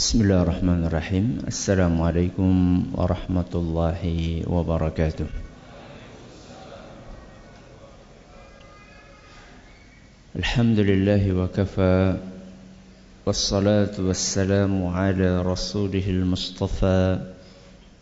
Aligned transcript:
بسم 0.00 0.20
الله 0.24 0.42
الرحمن 0.42 0.80
الرحيم 0.88 1.26
السلام 1.52 2.00
عليكم 2.00 2.52
ورحمة 2.96 3.52
الله 3.54 4.02
وبركاته 4.48 5.28
الحمد 10.40 10.78
لله 10.78 11.22
وكفى 11.32 12.16
والصلاة 13.26 13.94
والسلام 14.00 14.72
على 14.86 15.42
رسوله 15.42 16.06
المصطفى 16.08 17.20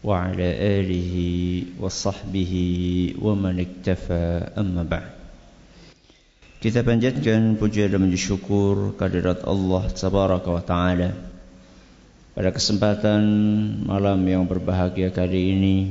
وعلى 0.05 0.49
آله 0.79 1.15
وصحبه 1.83 2.53
ومن 3.19 3.55
اكتفى 3.67 4.23
أما 4.55 4.83
بعد 4.87 5.11
Kita 6.63 6.87
panjatkan 6.87 7.59
puja 7.59 7.91
puji 7.91 8.15
syukur 8.19 8.95
kehadirat 8.95 9.43
Tabaraka 9.99 10.51
wa 10.51 10.63
Ta'ala. 10.63 11.38
Pada 12.39 12.55
kesempatan 12.55 13.23
malam 13.83 14.23
yang 14.23 14.47
berbahagia 14.47 15.11
kali 15.11 15.59
ini 15.59 15.91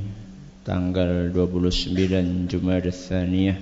Tanggal 0.64 1.28
29 1.36 1.92
Jumadah 2.48 2.96
Thaniyah 2.96 3.60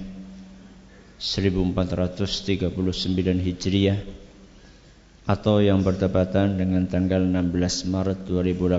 1439 1.18 2.70
Hijriah 3.42 3.98
Atau 5.26 5.66
yang 5.66 5.82
bertepatan 5.82 6.62
dengan 6.62 6.86
tanggal 6.86 7.26
16 7.26 7.90
Maret 7.90 8.30
2018 8.30 8.78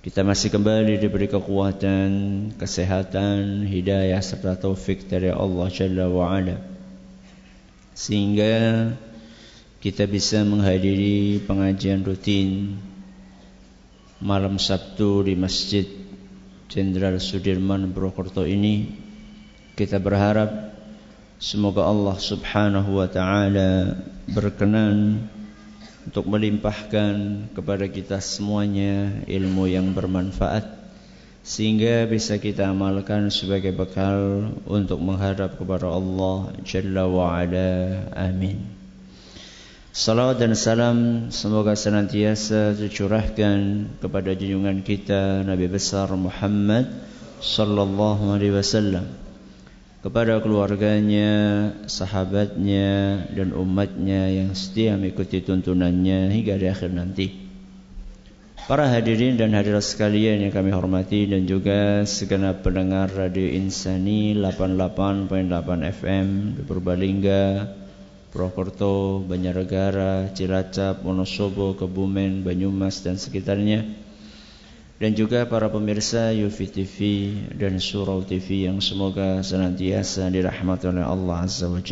kita 0.00 0.24
masih 0.24 0.48
kembali 0.48 1.04
diberi 1.04 1.28
kekuatan, 1.28 2.08
kesehatan, 2.56 3.68
hidayah 3.68 4.24
serta 4.24 4.56
taufik 4.56 5.12
dari 5.12 5.28
Allah 5.28 5.68
Jalla 5.68 6.08
wa 6.08 6.32
Ala. 6.32 6.56
Sehingga 7.92 8.88
kita 9.84 10.08
bisa 10.08 10.40
menghadiri 10.48 11.44
pengajian 11.44 12.00
rutin 12.08 12.80
malam 14.16 14.56
Sabtu 14.56 15.28
di 15.28 15.36
Masjid 15.36 15.84
Jenderal 16.72 17.20
Sudirman 17.20 17.92
Purwokerto 17.92 18.48
ini. 18.48 18.88
Kita 19.76 20.00
berharap 20.00 20.72
semoga 21.36 21.84
Allah 21.84 22.16
Subhanahu 22.16 22.96
wa 22.96 23.12
taala 23.12 24.00
berkenan 24.24 25.28
untuk 26.08 26.32
melimpahkan 26.32 27.52
kepada 27.52 27.84
kita 27.84 28.24
semuanya 28.24 29.20
ilmu 29.28 29.68
yang 29.68 29.92
bermanfaat 29.92 30.64
sehingga 31.44 32.08
bisa 32.08 32.40
kita 32.40 32.72
amalkan 32.72 33.28
sebagai 33.28 33.76
bekal 33.76 34.48
untuk 34.64 34.96
menghadap 35.04 35.60
kepada 35.60 35.92
Allah 35.92 36.56
Jalla 36.64 37.04
wa 37.04 37.36
Ala. 37.36 38.08
Amin. 38.16 38.83
Salawat 39.94 40.42
dan 40.42 40.58
salam 40.58 41.30
semoga 41.30 41.78
senantiasa 41.78 42.74
tercurahkan 42.74 43.86
kepada 44.02 44.34
junjungan 44.34 44.82
kita 44.82 45.46
Nabi 45.46 45.70
besar 45.70 46.10
Muhammad 46.18 46.90
sallallahu 47.38 48.34
alaihi 48.34 48.58
wasallam 48.58 49.06
kepada 50.02 50.42
keluarganya, 50.42 51.30
sahabatnya 51.86 53.22
dan 53.38 53.54
umatnya 53.54 54.34
yang 54.34 54.50
setia 54.58 54.98
mengikuti 54.98 55.46
tuntunannya 55.46 56.26
hingga 56.42 56.58
di 56.58 56.66
akhir 56.66 56.90
nanti. 56.90 57.26
Para 58.66 58.90
hadirin 58.90 59.38
dan 59.38 59.54
hadirat 59.54 59.86
sekalian 59.86 60.42
yang 60.42 60.50
kami 60.50 60.74
hormati 60.74 61.30
dan 61.30 61.46
juga 61.46 62.02
segenap 62.02 62.66
pendengar 62.66 63.14
Radio 63.14 63.46
Insani 63.46 64.34
88.8 64.42 65.30
FM 65.86 66.26
di 66.58 66.62
Purbalingga, 66.66 67.44
Purwokerto, 68.34 69.22
Banjarnegara, 69.22 70.34
Cilacap, 70.34 71.06
Wonosobo, 71.06 71.78
Kebumen, 71.78 72.42
Banyumas 72.42 72.98
dan 73.06 73.14
sekitarnya 73.14 73.86
dan 74.98 75.10
juga 75.14 75.46
para 75.46 75.70
pemirsa 75.70 76.30
Yufi 76.34 76.66
TV 76.70 76.96
dan 77.54 77.78
Surau 77.82 78.22
TV 78.26 78.70
yang 78.70 78.78
semoga 78.78 79.42
senantiasa 79.42 80.30
dirahmati 80.30 80.86
oleh 80.90 81.02
Allah 81.02 81.46
Azza 81.46 81.66
wa. 81.66 81.82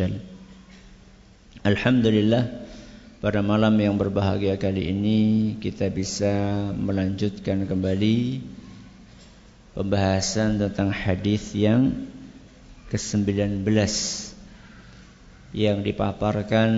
Alhamdulillah 1.63 2.43
pada 3.23 3.39
malam 3.39 3.79
yang 3.79 3.95
berbahagia 3.95 4.59
kali 4.59 4.91
ini 4.91 5.21
kita 5.63 5.91
bisa 5.95 6.31
melanjutkan 6.75 7.71
kembali 7.71 8.43
pembahasan 9.79 10.59
tentang 10.59 10.91
hadis 10.91 11.55
yang 11.55 12.11
ke-19 12.91 13.63
yang 15.56 15.82
dipaparkan 15.82 16.72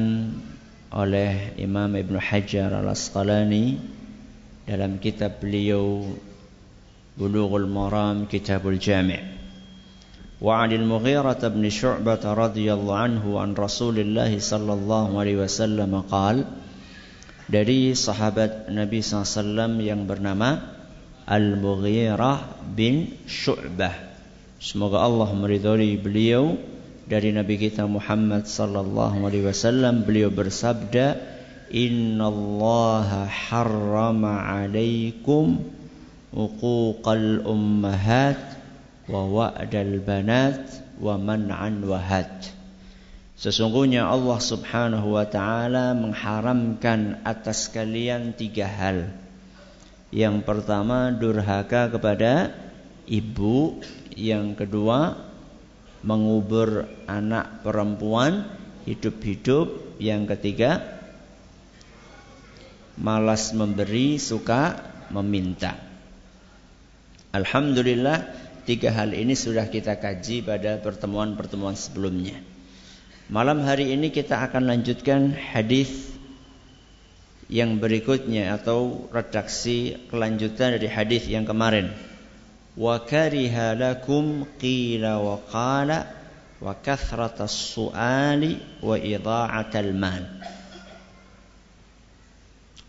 oleh 0.90 1.54
Imam 1.62 1.94
Ibn 1.94 2.16
Hajar 2.18 2.74
Al-Asqalani 2.74 3.78
dalam 4.66 4.98
kitab 4.98 5.42
beliau 5.42 6.06
Bulughul 7.18 7.70
Maram 7.70 8.26
Kitabul 8.26 8.78
Jami' 8.82 9.40
وعن 10.40 10.72
المغيرة 10.72 11.44
بن 11.52 11.64
شعبة 11.68 12.24
رضي 12.24 12.72
الله 12.72 12.96
عنه 12.96 13.26
عن 13.28 13.50
رسول 13.60 14.00
الله 14.00 14.40
صلى 14.40 14.74
الله 14.74 15.08
عليه 15.20 15.36
وسلم 15.44 15.92
قال 16.08 16.48
dari 17.50 17.92
sahabat 17.92 18.70
Nabi 18.72 19.02
SAW 19.04 19.84
yang 19.84 20.08
bernama 20.08 20.80
Al-Mughirah 21.28 22.62
bin 22.72 23.20
Syu'bah 23.28 23.92
semoga 24.64 25.04
Allah 25.04 25.28
meridhai 25.36 26.00
beliau 26.00 26.56
dari 27.05 27.37
Nabi 27.37 27.61
kita 27.61 27.85
Muhammad 27.85 28.49
sallallahu 28.49 29.29
alaihi 29.29 29.45
wasallam 29.45 30.09
beliau 30.09 30.33
bersabda 30.33 31.21
innallaha 31.69 33.29
harrama 33.29 34.41
alaikum 34.41 35.61
uquqal 36.33 37.45
ummahat 37.45 38.41
wa 39.05 39.29
wa'dal 39.29 40.01
banat 40.01 40.65
wa 40.97 41.21
man'an 41.21 41.85
wahad 41.85 42.31
Sesungguhnya 43.35 44.07
Allah 44.07 44.39
subhanahu 44.39 45.19
wa 45.19 45.27
ta'ala 45.27 45.93
mengharamkan 45.93 47.19
atas 47.27 47.67
kalian 47.67 48.31
tiga 48.33 48.71
hal. 48.71 49.11
Yang 50.15 50.47
pertama 50.47 51.11
durhaka 51.11 51.91
kepada 51.91 52.55
ibu. 53.11 53.83
Yang 54.15 54.65
kedua 54.65 55.19
mengubur 56.05 56.85
anak 57.09 57.65
perempuan 57.65 58.45
hidup-hidup 58.85 59.97
Yang 59.97 60.37
ketiga 60.37 60.95
malas 62.99 63.51
memberi, 63.55 64.19
suka 64.23 64.79
meminta. 65.11 65.75
Alhamdulillah, 67.35 68.31
tiga 68.63 68.95
hal 68.95 69.11
ini 69.11 69.35
sudah 69.35 69.67
kita 69.67 69.99
kaji 69.99 70.47
pada 70.47 70.79
pertemuan-pertemuan 70.79 71.75
sebelumnya. 71.75 72.39
Malam 73.27 73.65
hari 73.65 73.91
ini 73.91 74.15
kita 74.15 74.39
akan 74.47 74.71
lanjutkan 74.71 75.35
hadis 75.35 76.15
yang 77.51 77.83
berikutnya 77.83 78.55
atau 78.57 79.11
redaksi 79.11 79.97
kelanjutan 80.09 80.79
dari 80.79 80.89
hadis 80.89 81.27
yang 81.27 81.43
kemarin. 81.45 81.91
Wa 82.75 83.07
qala 85.51 85.99
wa 86.65 86.73
kathratas 86.81 87.55
su'ali 87.75 88.83
wa 88.83 88.97
idha'atal 88.99 89.93
mal 89.95 90.25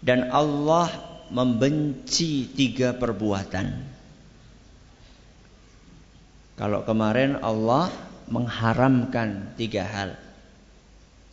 dan 0.06 0.30
Allah 0.30 0.94
membenci 1.34 2.46
tiga 2.54 2.94
perbuatan. 2.94 3.98
Kalau 6.56 6.86
kemarin 6.86 7.42
Allah 7.42 7.90
mengharamkan 8.30 9.58
tiga 9.58 9.84
hal. 9.84 10.12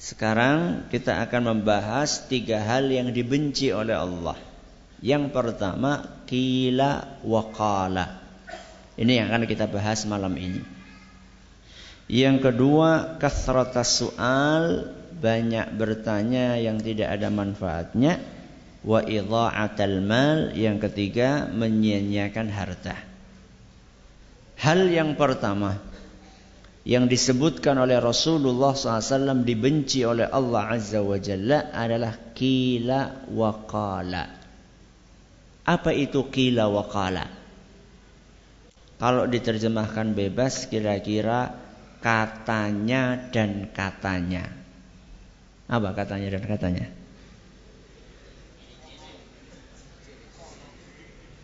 Sekarang 0.00 0.90
kita 0.90 1.22
akan 1.22 1.54
membahas 1.54 2.26
tiga 2.26 2.58
hal 2.58 2.90
yang 2.90 3.14
dibenci 3.14 3.70
oleh 3.70 3.94
Allah. 3.94 4.34
Yang 4.98 5.30
pertama, 5.30 6.24
kila 6.26 7.22
wakala. 7.22 8.21
Ini 8.96 9.24
yang 9.24 9.26
akan 9.32 9.48
kita 9.48 9.68
bahas 9.68 10.04
malam 10.04 10.36
ini. 10.36 10.60
Yang 12.12 12.50
kedua, 12.50 13.16
kasratas 13.16 14.04
soal, 14.04 14.92
banyak 15.22 15.78
bertanya 15.78 16.58
yang 16.58 16.82
tidak 16.82 17.14
ada 17.14 17.30
manfaatnya 17.30 18.18
wa 18.82 18.98
idha'atal 19.00 20.02
mal 20.02 20.50
yang 20.58 20.82
ketiga 20.82 21.46
menyia-nyiakan 21.46 22.48
harta. 22.50 22.98
Hal 24.58 24.90
yang 24.90 25.14
pertama 25.14 25.78
yang 26.82 27.06
disebutkan 27.06 27.78
oleh 27.78 28.02
Rasulullah 28.02 28.74
SAW 28.74 29.46
dibenci 29.46 30.02
oleh 30.02 30.26
Allah 30.26 30.74
Azza 30.74 30.98
wa 30.98 31.14
Jalla 31.14 31.70
adalah 31.70 32.34
kila 32.34 33.30
wa 33.30 33.50
qala. 33.62 34.24
Apa 35.62 35.94
itu 35.94 36.26
kila 36.26 36.66
wa 36.66 36.82
qala? 36.90 37.41
Kalau 39.02 39.26
diterjemahkan 39.26 40.14
bebas 40.14 40.70
kira-kira 40.70 41.50
katanya 41.98 43.18
dan 43.34 43.66
katanya. 43.74 44.46
Apa 45.66 45.90
katanya 45.90 46.38
dan 46.38 46.44
katanya? 46.46 46.86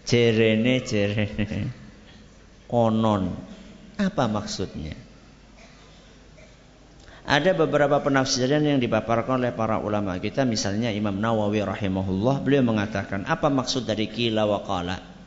Jerene 0.06 0.87
jerene. 0.87 1.75
Konon. 2.70 3.34
Apa 3.99 4.31
maksudnya? 4.31 4.94
Ada 7.26 7.58
beberapa 7.58 7.99
penafsiran 7.99 8.62
yang 8.62 8.78
dipaparkan 8.78 9.43
oleh 9.43 9.50
para 9.50 9.82
ulama 9.82 10.14
kita 10.22 10.46
misalnya 10.46 10.94
Imam 10.94 11.19
Nawawi 11.19 11.66
rahimahullah 11.66 12.38
beliau 12.38 12.62
mengatakan 12.62 13.26
apa 13.26 13.50
maksud 13.50 13.82
dari 13.82 14.06
kila 14.06 14.46
wa 14.46 14.62
qala 14.62 15.18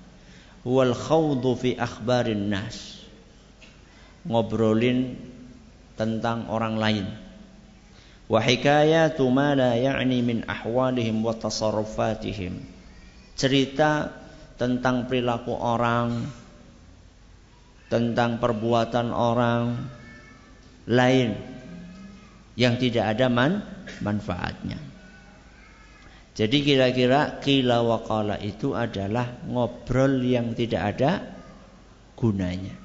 wal 0.66 0.94
khawdu 0.94 1.58
fi 1.58 1.78
akhbarin 1.78 2.50
nas. 2.50 3.02
Ngobrolin 4.26 5.18
tentang 5.98 6.50
orang 6.50 6.76
lain. 6.78 7.06
Wa 8.30 8.40
hikayatu 8.40 9.28
ma 9.28 9.58
la 9.58 9.76
ya'ni 9.76 10.22
min 10.22 10.46
ahwalihim 10.46 11.26
wa 11.26 11.34
tasarrufatihim. 11.34 12.58
Cerita 13.36 14.14
tentang 14.62 15.10
perilaku 15.10 15.58
orang 15.58 16.30
tentang 17.92 18.40
perbuatan 18.40 19.12
orang 19.12 19.90
lain 20.88 21.36
yang 22.56 22.80
tidak 22.80 23.18
ada 23.18 23.28
man, 23.28 23.66
manfaatnya. 24.00 24.91
Jadi 26.32 26.64
kira-kira 26.64 27.44
kila 27.44 27.84
wakala 27.84 28.40
itu 28.40 28.72
adalah 28.72 29.44
ngobrol 29.44 30.24
yang 30.24 30.56
tidak 30.56 30.96
ada 30.96 31.12
gunanya. 32.16 32.76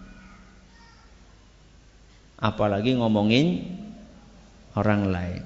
Apalagi 2.37 2.99
ngomongin 2.99 3.65
orang 4.75 5.03
lain. 5.09 5.43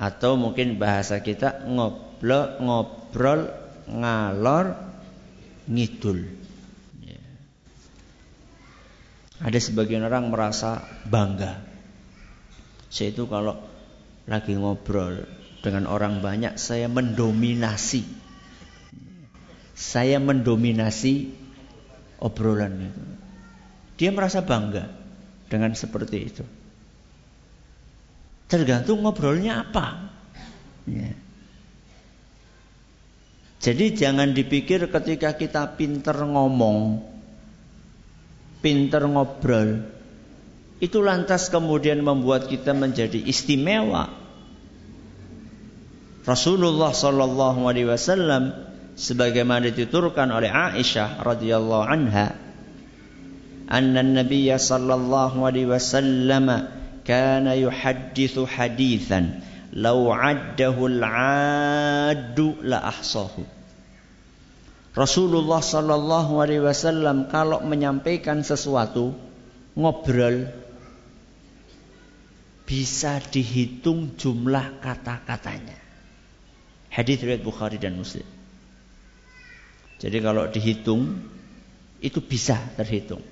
Atau 0.00 0.38
mungkin 0.40 0.80
bahasa 0.80 1.20
kita 1.20 1.68
ngobrol 1.68 2.56
ngobrol 2.62 3.40
ngalor 3.90 4.78
ngidul. 5.68 6.40
Ada 9.40 9.56
sebagian 9.56 10.04
orang 10.04 10.28
merasa 10.28 10.84
bangga. 11.08 11.64
Saya 12.92 13.08
itu 13.16 13.24
kalau 13.24 13.69
lagi 14.28 14.56
ngobrol 14.56 15.24
dengan 15.60 15.84
orang 15.88 16.24
banyak, 16.24 16.56
saya 16.56 16.88
mendominasi. 16.88 18.04
Saya 19.76 20.20
mendominasi 20.20 21.32
obrolan 22.20 22.92
itu. 22.92 23.02
Dia 24.00 24.10
merasa 24.12 24.40
bangga 24.44 24.88
dengan 25.48 25.72
seperti 25.76 26.18
itu. 26.20 26.44
Tergantung 28.48 29.04
ngobrolnya 29.04 29.62
apa. 29.64 30.10
Ya. 30.88 31.12
Jadi 33.60 33.92
jangan 33.92 34.32
dipikir 34.32 34.88
ketika 34.88 35.36
kita 35.36 35.76
pinter 35.76 36.16
ngomong, 36.16 37.04
pinter 38.64 39.04
ngobrol, 39.04 39.84
itu 40.80 41.04
lantas 41.04 41.52
kemudian 41.52 42.00
membuat 42.00 42.48
kita 42.48 42.72
menjadi 42.72 43.20
istimewa. 43.20 44.08
Rasulullah 46.24 46.92
Shallallahu 46.92 47.68
Alaihi 47.68 47.88
Wasallam 47.88 48.52
sebagaimana 48.96 49.72
dituturkan 49.72 50.28
oleh 50.28 50.52
Aisyah 50.52 51.24
radhiyallahu 51.24 51.84
anha, 51.84 52.36
anna 53.70 54.02
Nabi 54.02 54.50
sallallahu 54.50 55.46
alaihi 55.46 55.70
wasallam 55.70 56.68
kana 57.06 57.54
yuhaddithu 57.54 58.44
hadithan 58.44 59.40
law 59.72 60.10
addahu 60.10 60.90
al-'addu 60.90 62.58
la 62.66 62.90
ahsahu. 62.90 63.46
Rasulullah 64.90 65.62
Sallallahu 65.62 66.42
Alaihi 66.42 66.66
Wasallam 66.66 67.30
kalau 67.30 67.62
menyampaikan 67.62 68.42
sesuatu 68.42 69.14
ngobrol 69.78 70.50
bisa 72.70 73.18
dihitung 73.18 74.14
jumlah 74.14 74.78
kata-katanya. 74.78 75.74
Hadis 76.86 77.18
riwayat 77.18 77.42
Bukhari 77.42 77.82
dan 77.82 77.98
Muslim. 77.98 78.22
Jadi 79.98 80.18
kalau 80.22 80.46
dihitung 80.46 81.18
itu 81.98 82.22
bisa 82.22 82.62
terhitung. 82.78 83.26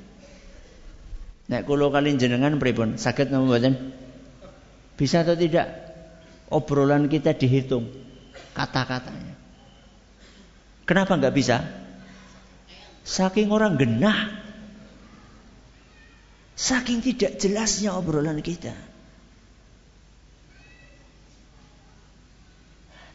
Nek 1.47 1.71
kulo 1.71 1.95
kalian 1.95 2.19
jenengan 2.19 2.59
pripun? 2.59 2.99
Sakit 2.99 3.31
napa 3.31 3.47
mboten? 3.47 3.95
Bisa 4.99 5.23
atau 5.23 5.39
tidak? 5.39 5.71
Obrolan 6.51 7.07
kita 7.07 7.31
dihitung 7.39 7.87
kata-katanya. 8.59 9.39
Kenapa 10.83 11.15
nggak 11.15 11.37
bisa? 11.39 11.63
Saking 13.07 13.55
orang 13.55 13.79
genah. 13.79 14.35
Saking 16.59 17.07
tidak 17.07 17.39
jelasnya 17.39 17.95
obrolan 17.95 18.43
kita. 18.43 18.88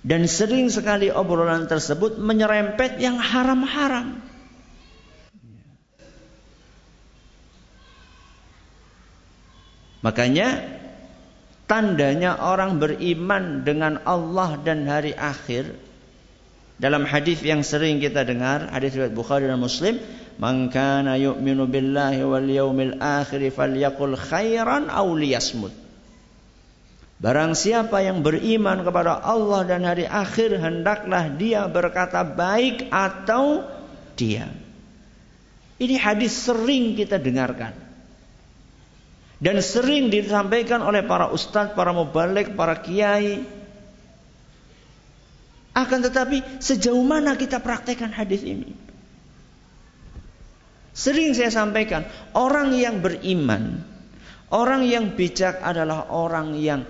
Dan 0.04 0.28
sering 0.28 0.68
sekali 0.68 1.08
obrolan 1.08 1.64
tersebut 1.64 2.20
menyerempet 2.20 3.00
yang 3.00 3.16
haram-haram. 3.24 4.20
Makanya 10.04 10.60
tandanya 11.64 12.36
orang 12.36 12.84
beriman 12.84 13.64
dengan 13.64 14.04
Allah 14.04 14.60
dan 14.60 14.84
hari 14.84 15.16
akhir 15.16 15.72
dalam 16.76 17.08
hadis 17.08 17.40
yang 17.40 17.64
sering 17.64 18.04
kita 18.04 18.28
dengar, 18.28 18.68
hadis 18.68 19.00
riwayat 19.00 19.16
Bukhari 19.16 19.48
dan 19.48 19.56
Muslim, 19.62 20.04
"Man 20.36 20.68
kana 20.68 21.16
yu'minu 21.16 21.64
billahi 21.64 22.28
wal 22.28 22.44
yaumil 22.44 23.00
akhir 23.00 23.40
falyaqul 23.56 24.20
khairan 24.20 24.92
aw 24.92 25.08
liyasmut." 25.16 25.82
Barang 27.24 27.56
siapa 27.56 28.04
yang 28.04 28.20
beriman 28.20 28.84
kepada 28.84 29.16
Allah 29.24 29.64
dan 29.64 29.88
hari 29.88 30.04
akhir, 30.04 30.60
hendaklah 30.60 31.31
dia 31.31 31.64
berkata 31.72 32.28
baik 32.28 32.92
atau 32.92 33.64
diam. 34.20 34.52
Ini 35.80 35.96
hadis 36.04 36.36
sering 36.36 37.00
kita 37.00 37.24
dengarkan. 37.24 37.80
Dan 39.40 39.56
sering 39.64 40.12
disampaikan 40.12 40.84
oleh 40.84 41.08
para 41.08 41.31
ustadz, 41.31 41.72
para 41.80 41.96
mubalik, 41.96 42.60
para 42.60 42.75
kiai, 42.84 43.40
akan 45.74 46.00
tetapi 46.04 46.59
sejauh 46.59 47.07
mana 47.07 47.40
kita 47.40 47.64
praktekkan 47.64 48.12
hadis 48.12 48.44
ini? 48.44 48.76
Sering 50.92 51.31
saya 51.31 51.56
sampaikan, 51.56 52.04
orang 52.36 52.76
yang 52.76 53.00
beriman, 53.00 53.80
orang 54.52 54.83
yang 54.83 55.16
bijak 55.16 55.64
adalah 55.64 56.12
orang 56.12 56.59
yang 56.59 56.83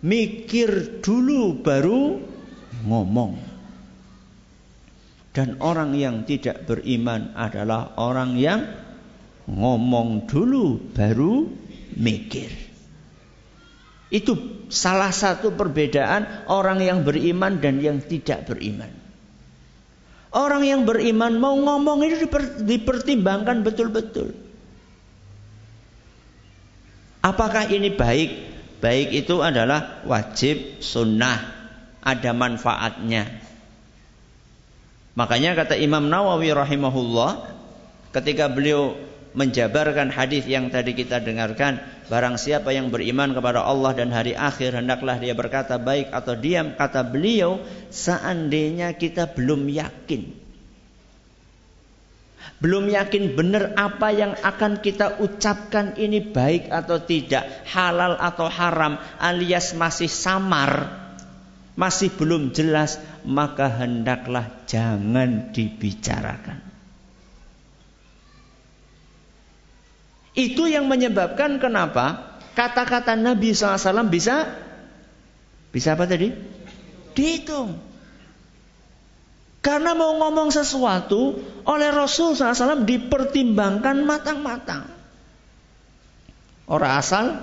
mikir 0.00 1.00
dulu 1.04 1.60
baru 1.60 2.20
ngomong. 2.84 3.52
Dan 5.30 5.62
orang 5.62 5.94
yang 5.94 6.26
tidak 6.26 6.66
beriman 6.66 7.30
adalah 7.38 7.94
orang 8.02 8.34
yang 8.34 8.66
ngomong 9.46 10.26
dulu 10.26 10.90
baru 10.90 11.46
mikir. 11.94 12.50
Itu 14.10 14.66
salah 14.66 15.14
satu 15.14 15.54
perbedaan 15.54 16.50
orang 16.50 16.82
yang 16.82 17.06
beriman 17.06 17.62
dan 17.62 17.78
yang 17.78 18.02
tidak 18.02 18.50
beriman. 18.50 18.90
Orang 20.34 20.66
yang 20.66 20.82
beriman 20.82 21.38
mau 21.38 21.54
ngomong 21.54 22.02
itu 22.06 22.26
dipertimbangkan 22.66 23.62
betul-betul. 23.62 24.34
Apakah 27.22 27.70
ini 27.70 27.94
baik? 27.94 28.49
Baik 28.80 29.12
itu 29.12 29.44
adalah 29.44 30.00
wajib 30.08 30.80
sunnah, 30.80 31.36
ada 32.00 32.32
manfaatnya. 32.32 33.28
Makanya 35.12 35.52
kata 35.52 35.76
Imam 35.76 36.08
Nawawi 36.08 36.48
rahimahullah 36.56 37.44
ketika 38.16 38.48
beliau 38.48 38.96
menjabarkan 39.36 40.10
hadis 40.10 40.48
yang 40.48 40.72
tadi 40.72 40.96
kita 40.96 41.22
dengarkan 41.22 41.78
barang 42.10 42.40
siapa 42.40 42.74
yang 42.74 42.90
beriman 42.90 43.30
kepada 43.30 43.62
Allah 43.62 43.94
dan 43.94 44.10
hari 44.10 44.34
akhir 44.34 44.74
hendaklah 44.74 45.20
dia 45.22 45.36
berkata 45.36 45.78
baik 45.78 46.10
atau 46.10 46.34
diam 46.34 46.74
kata 46.74 47.06
beliau 47.06 47.62
seandainya 47.94 48.96
kita 48.98 49.30
belum 49.30 49.70
yakin 49.70 50.39
belum 52.60 52.92
yakin 52.92 53.34
benar 53.34 53.72
apa 53.74 54.12
yang 54.12 54.32
akan 54.36 54.84
kita 54.84 55.20
ucapkan 55.24 55.96
ini 55.96 56.20
baik 56.20 56.68
atau 56.68 57.00
tidak 57.00 57.64
halal 57.72 58.20
atau 58.20 58.52
haram 58.52 59.00
alias 59.16 59.72
masih 59.72 60.12
samar 60.12 60.92
masih 61.74 62.12
belum 62.12 62.52
jelas 62.52 63.00
maka 63.24 63.72
hendaklah 63.72 64.52
jangan 64.68 65.56
dibicarakan 65.56 66.70
Itu 70.40 70.70
yang 70.70 70.86
menyebabkan 70.86 71.58
kenapa 71.58 72.38
kata-kata 72.54 73.18
Nabi 73.18 73.50
SAW 73.50 74.06
bisa 74.06 74.46
bisa 75.74 75.94
apa 75.94 76.06
tadi? 76.06 76.30
Dihitung. 77.14 77.89
Karena 79.60 79.92
mau 79.92 80.16
ngomong 80.16 80.48
sesuatu 80.48 81.36
oleh 81.68 81.92
Rasul 81.92 82.32
SAW 82.32 82.88
dipertimbangkan 82.88 84.08
matang-matang. 84.08 84.88
Orang 86.64 86.92
asal, 86.96 87.36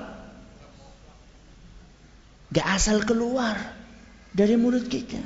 gak 2.49 2.67
asal 2.73 3.05
keluar 3.05 3.53
dari 4.33 4.57
mulut 4.57 4.89
kita. 4.89 5.21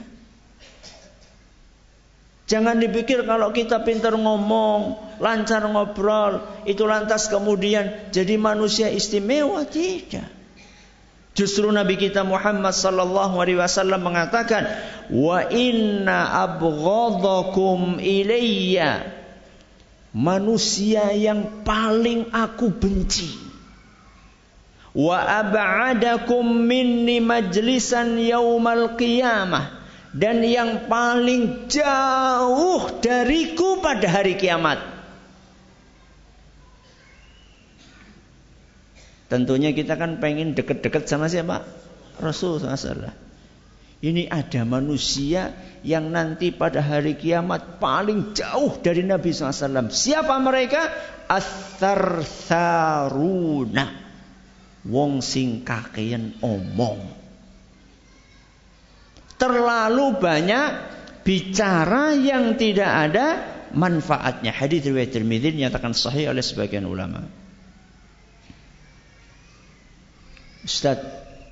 Jangan 2.52 2.84
dipikir 2.84 3.24
kalau 3.24 3.56
kita 3.56 3.80
pintar 3.88 4.12
ngomong, 4.12 5.00
lancar 5.24 5.64
ngobrol, 5.72 6.44
itu 6.68 6.84
lantas 6.84 7.32
kemudian 7.32 8.12
jadi 8.12 8.36
manusia 8.36 8.92
istimewa. 8.92 9.64
Tidak. 9.64 10.41
Justru 11.32 11.72
Nabi 11.72 11.96
kita 11.96 12.28
Muhammad 12.28 12.76
sallallahu 12.76 13.40
alaihi 13.40 13.60
wasallam 13.60 14.04
mengatakan, 14.04 14.68
"Wa 15.08 15.48
inna 15.48 16.44
abghadakum 16.44 18.04
ilayya" 18.04 19.22
Manusia 20.12 21.16
yang 21.16 21.64
paling 21.64 22.36
aku 22.36 22.68
benci. 22.68 23.32
Wa 24.92 25.24
ab'adakum 25.24 26.68
minni 26.68 27.24
majlisan 27.24 28.20
yaumal 28.20 29.00
qiyamah. 29.00 29.80
Dan 30.12 30.44
yang 30.44 30.92
paling 30.92 31.72
jauh 31.72 33.00
dariku 33.00 33.80
pada 33.80 34.12
hari 34.12 34.36
kiamat. 34.36 34.84
Tentunya 39.32 39.72
kita 39.72 39.96
kan 39.96 40.20
pengen 40.20 40.60
deket-deket 40.60 41.08
sama 41.08 41.32
siapa? 41.32 41.64
Rasul 42.20 42.60
SAW. 42.60 43.16
Ini 44.04 44.28
ada 44.28 44.68
manusia 44.68 45.56
yang 45.88 46.12
nanti 46.12 46.52
pada 46.52 46.84
hari 46.84 47.16
kiamat 47.16 47.80
paling 47.80 48.36
jauh 48.36 48.76
dari 48.84 49.08
Nabi 49.08 49.32
SAW. 49.32 49.88
Siapa 49.88 50.36
mereka? 50.44 50.92
Athartharuna. 51.32 53.88
Wong 54.92 55.24
sing 55.24 55.64
kakean 55.64 56.36
omong. 56.44 57.00
Terlalu 59.40 60.20
banyak 60.20 60.68
bicara 61.24 62.20
yang 62.20 62.60
tidak 62.60 62.92
ada 62.92 63.48
manfaatnya. 63.72 64.52
Hadis 64.52 64.84
riwayat 64.84 65.16
Tirmidzi 65.16 65.56
dinyatakan 65.56 65.96
sahih 65.96 66.36
oleh 66.36 66.44
sebagian 66.44 66.84
ulama. 66.84 67.40
Ustaz, 70.62 71.02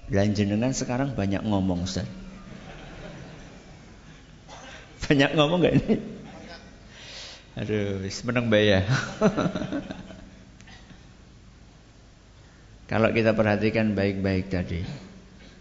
dan 0.09 0.33
jenengan 0.37 0.73
sekarang 0.73 1.17
banyak 1.17 1.41
ngomong 1.41 1.85
Ustaz. 1.85 2.05
Banyak 5.09 5.33
ngomong 5.33 5.65
gak 5.65 5.75
ini? 5.81 5.95
Aduh, 7.57 8.05
menang 8.29 8.45
ya. 8.53 8.85
Kalau 12.89 13.09
kita 13.13 13.33
perhatikan 13.33 13.97
baik-baik 13.97 14.49
tadi, 14.49 14.81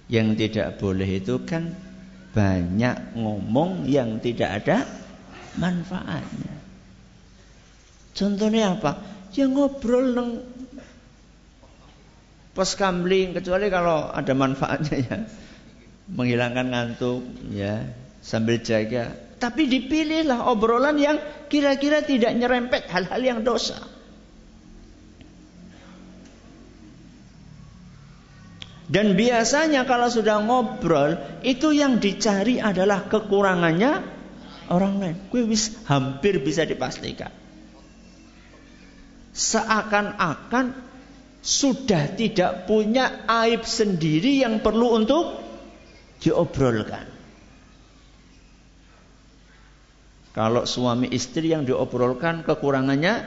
yang 0.09 0.33
tidak 0.37 0.81
boleh 0.81 1.21
itu 1.21 1.45
kan 1.45 1.77
banyak 2.33 3.17
ngomong 3.17 3.85
yang 3.85 4.21
tidak 4.21 4.65
ada 4.65 4.85
manfaatnya. 5.61 6.55
Contohnya 8.17 8.77
apa? 8.77 9.01
Ya 9.37 9.45
ngobrol 9.45 10.17
neng 10.17 10.31
pos 12.59 12.75
kamling 12.75 13.39
kecuali 13.39 13.71
kalau 13.71 14.11
ada 14.11 14.35
manfaatnya 14.35 14.97
ya. 14.99 15.19
Menghilangkan 16.11 16.67
ngantuk 16.75 17.23
ya. 17.55 17.87
Sambil 18.19 18.59
jaga. 18.67 19.15
Tapi 19.39 19.71
dipilihlah 19.71 20.51
obrolan 20.51 20.99
yang 20.99 21.23
kira-kira 21.47 22.03
tidak 22.03 22.35
nyerempet 22.35 22.91
hal-hal 22.91 23.23
yang 23.23 23.41
dosa. 23.47 23.79
Dan 28.89 29.15
biasanya 29.15 29.87
kalau 29.87 30.11
sudah 30.11 30.43
ngobrol 30.43 31.21
itu 31.47 31.71
yang 31.77 32.03
dicari 32.03 32.59
adalah 32.59 33.07
kekurangannya 33.07 34.03
orang 34.73 34.95
lain. 34.99 35.17
Gue 35.29 35.45
bisa, 35.45 35.77
hampir 35.87 36.41
bisa 36.41 36.65
dipastikan. 36.65 37.31
Seakan-akan 39.37 40.89
sudah 41.39 42.13
tidak 42.19 42.67
punya 42.67 43.25
aib 43.27 43.63
sendiri 43.63 44.43
yang 44.43 44.59
perlu 44.59 44.99
untuk 44.99 45.39
diobrolkan. 46.19 47.07
Kalau 50.35 50.67
suami 50.71 51.11
istri 51.11 51.51
yang 51.51 51.67
diobrolkan 51.67 52.47
kekurangannya 52.47 53.27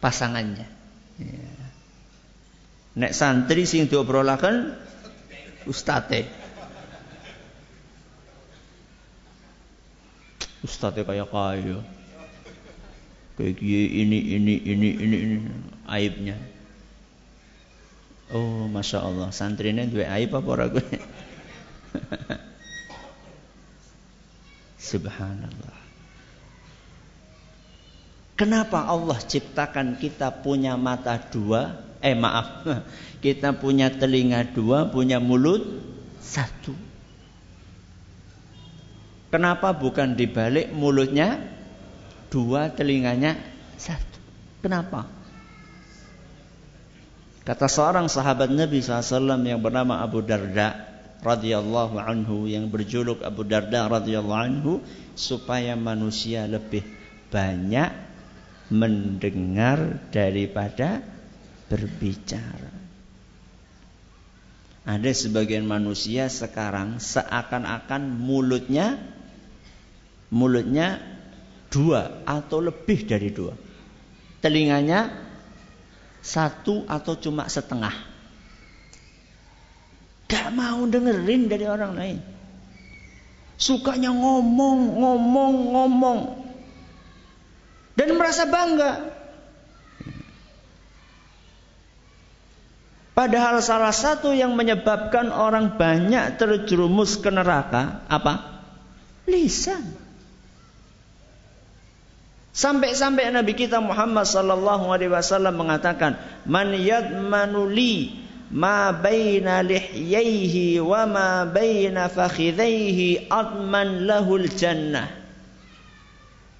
pasangannya. 0.00 0.68
Ya. 1.20 1.52
Nek 3.00 3.12
santri 3.14 3.64
sing 3.64 3.86
diobrolakan 3.86 4.74
ustate. 5.64 6.28
Ustate 10.60 11.08
kayak 11.08 11.32
kaya 11.32 11.80
kayak 13.40 13.56
ini 13.64 14.18
ini 14.36 14.54
ini 14.60 14.88
ini 15.00 15.16
ini 15.24 15.38
aibnya. 15.90 16.38
Oh 18.30 18.70
masya 18.70 19.02
Allah. 19.02 19.34
Santrinya 19.34 19.82
dua 19.82 20.06
aib 20.16 20.30
apa 20.38 20.48
orang 20.48 20.78
gue? 20.78 20.86
Subhanallah. 24.90 25.78
Kenapa 28.38 28.88
Allah 28.88 29.20
ciptakan 29.20 30.00
kita 30.00 30.32
punya 30.40 30.78
mata 30.80 31.20
dua? 31.20 31.76
Eh 32.00 32.16
maaf. 32.16 32.64
Kita 33.20 33.52
punya 33.52 33.92
telinga 33.92 34.48
dua 34.48 34.88
punya 34.88 35.20
mulut 35.20 35.60
satu. 36.24 36.72
Kenapa 39.28 39.76
bukan 39.76 40.16
dibalik 40.16 40.72
mulutnya 40.72 41.36
dua 42.32 42.72
telinganya 42.72 43.36
satu. 43.76 44.18
Kenapa? 44.64 45.19
Kata 47.50 47.66
seorang 47.66 48.06
sahabat 48.06 48.46
Nabi 48.54 48.78
SAW 48.78 49.42
yang 49.42 49.58
bernama 49.58 50.06
Abu 50.06 50.22
Darda 50.22 50.86
radhiyallahu 51.18 51.98
anhu 51.98 52.46
yang 52.46 52.70
berjuluk 52.70 53.26
Abu 53.26 53.42
Darda 53.42 53.90
radhiyallahu 53.90 54.38
anhu 54.38 54.78
supaya 55.18 55.74
manusia 55.74 56.46
lebih 56.46 56.86
banyak 57.26 57.90
mendengar 58.70 59.98
daripada 60.14 61.02
berbicara. 61.66 62.70
Ada 64.86 65.10
sebagian 65.10 65.66
manusia 65.66 66.30
sekarang 66.30 67.02
seakan-akan 67.02 68.14
mulutnya 68.14 68.94
mulutnya 70.30 71.02
dua 71.66 72.22
atau 72.30 72.62
lebih 72.62 73.10
dari 73.10 73.34
dua. 73.34 73.58
Telinganya 74.38 75.29
satu 76.20 76.84
atau 76.84 77.16
cuma 77.16 77.48
setengah. 77.48 77.92
Gak 80.30 80.48
mau 80.54 80.86
dengerin 80.86 81.50
dari 81.50 81.66
orang 81.66 81.92
lain. 81.96 82.18
Sukanya 83.60 84.14
ngomong, 84.14 84.96
ngomong, 84.96 85.54
ngomong. 85.74 86.20
Dan 87.98 88.16
merasa 88.16 88.48
bangga. 88.48 89.20
Padahal 93.12 93.60
salah 93.60 93.92
satu 93.92 94.32
yang 94.32 94.56
menyebabkan 94.56 95.28
orang 95.28 95.76
banyak 95.76 96.40
terjerumus 96.40 97.20
ke 97.20 97.28
neraka 97.28 98.00
apa? 98.08 98.64
Lisan. 99.28 100.09
Sampai-sampai 102.50 103.30
Nabi 103.30 103.54
kita 103.54 103.78
Muhammad 103.78 104.26
sallallahu 104.26 104.90
alaihi 104.90 105.14
wasallam 105.14 105.54
mengatakan, 105.54 106.18
"Man 106.50 106.74
yadmanu 106.74 107.70
li 107.70 108.18
ma 108.50 108.90
baina 108.90 109.62
lihyaihi 109.62 110.82
wa 110.82 111.06
ma 111.06 111.46
baina 111.46 112.10
fakhidhaihi 112.10 113.30
adman 113.30 114.02
lahul 114.02 114.50
jannah." 114.50 115.06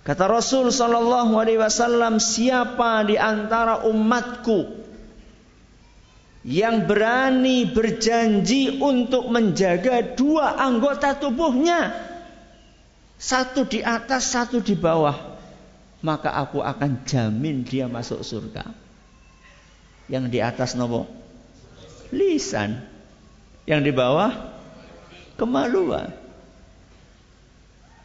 Kata 0.07 0.31
Rasul 0.31 0.71
sallallahu 0.71 1.37
alaihi 1.37 1.61
wasallam, 1.61 2.23
siapa 2.23 3.05
di 3.05 3.21
antara 3.21 3.85
umatku 3.85 4.81
yang 6.47 6.89
berani 6.89 7.69
berjanji 7.69 8.81
untuk 8.81 9.29
menjaga 9.29 10.17
dua 10.17 10.57
anggota 10.57 11.13
tubuhnya, 11.19 11.93
satu 13.21 13.69
di 13.69 13.85
atas, 13.85 14.33
satu 14.33 14.65
di 14.65 14.73
bawah, 14.73 15.30
maka 16.01 16.33
aku 16.33 16.65
akan 16.65 17.05
jamin 17.05 17.65
dia 17.65 17.87
masuk 17.87 18.25
surga. 18.25 18.73
Yang 20.11 20.25
di 20.33 20.39
atas 20.43 20.75
nopo 20.75 21.07
lisan, 22.11 22.83
yang 23.69 23.87
di 23.87 23.95
bawah 23.95 24.35
kemaluan. 25.39 26.11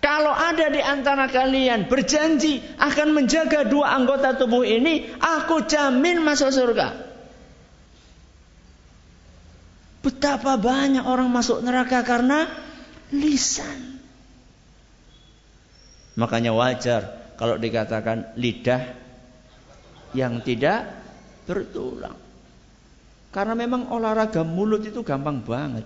Kalau 0.06 0.30
ada 0.30 0.70
di 0.70 0.78
antara 0.86 1.26
kalian 1.26 1.90
berjanji 1.90 2.62
akan 2.78 3.18
menjaga 3.18 3.66
dua 3.66 3.98
anggota 3.98 4.38
tubuh 4.38 4.62
ini, 4.62 5.10
aku 5.18 5.66
jamin 5.66 6.22
masuk 6.22 6.54
surga. 6.54 6.94
Betapa 10.06 10.62
banyak 10.62 11.02
orang 11.02 11.34
masuk 11.34 11.66
neraka 11.66 12.06
karena 12.06 12.46
lisan. 13.10 13.98
Makanya 16.14 16.54
wajar 16.54 17.15
kalau 17.36 17.60
dikatakan 17.60 18.36
lidah 18.40 18.96
yang 20.16 20.40
tidak 20.42 20.88
bertulang. 21.44 22.16
Karena 23.36 23.52
memang 23.52 23.92
olahraga 23.92 24.48
mulut 24.48 24.88
itu 24.88 25.04
gampang 25.04 25.44
banget. 25.44 25.84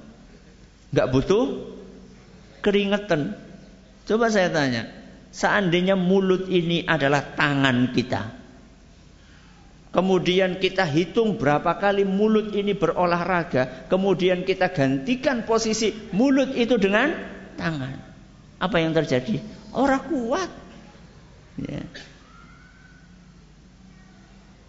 Gak 0.94 1.10
butuh 1.10 1.74
keringetan. 2.62 3.34
Coba 4.06 4.29
saya 4.29 4.53
tanya, 4.53 4.86
seandainya 5.34 5.98
mulut 5.98 6.46
ini 6.50 6.86
adalah 6.86 7.34
tangan 7.34 7.94
kita. 7.94 8.38
Kemudian 9.89 10.62
kita 10.62 10.86
hitung 10.86 11.41
berapa 11.41 11.82
kali 11.82 12.06
mulut 12.06 12.53
ini 12.53 12.77
berolahraga. 12.77 13.89
Kemudian 13.89 14.46
kita 14.46 14.70
gantikan 14.70 15.50
posisi 15.50 15.89
mulut 16.13 16.53
itu 16.53 16.77
dengan 16.77 17.10
tangan. 17.58 17.98
Apa 18.62 18.77
yang 18.77 18.94
terjadi? 18.94 19.41
Orang 19.74 20.06
kuat. 20.06 20.68
Ya. 21.67 21.83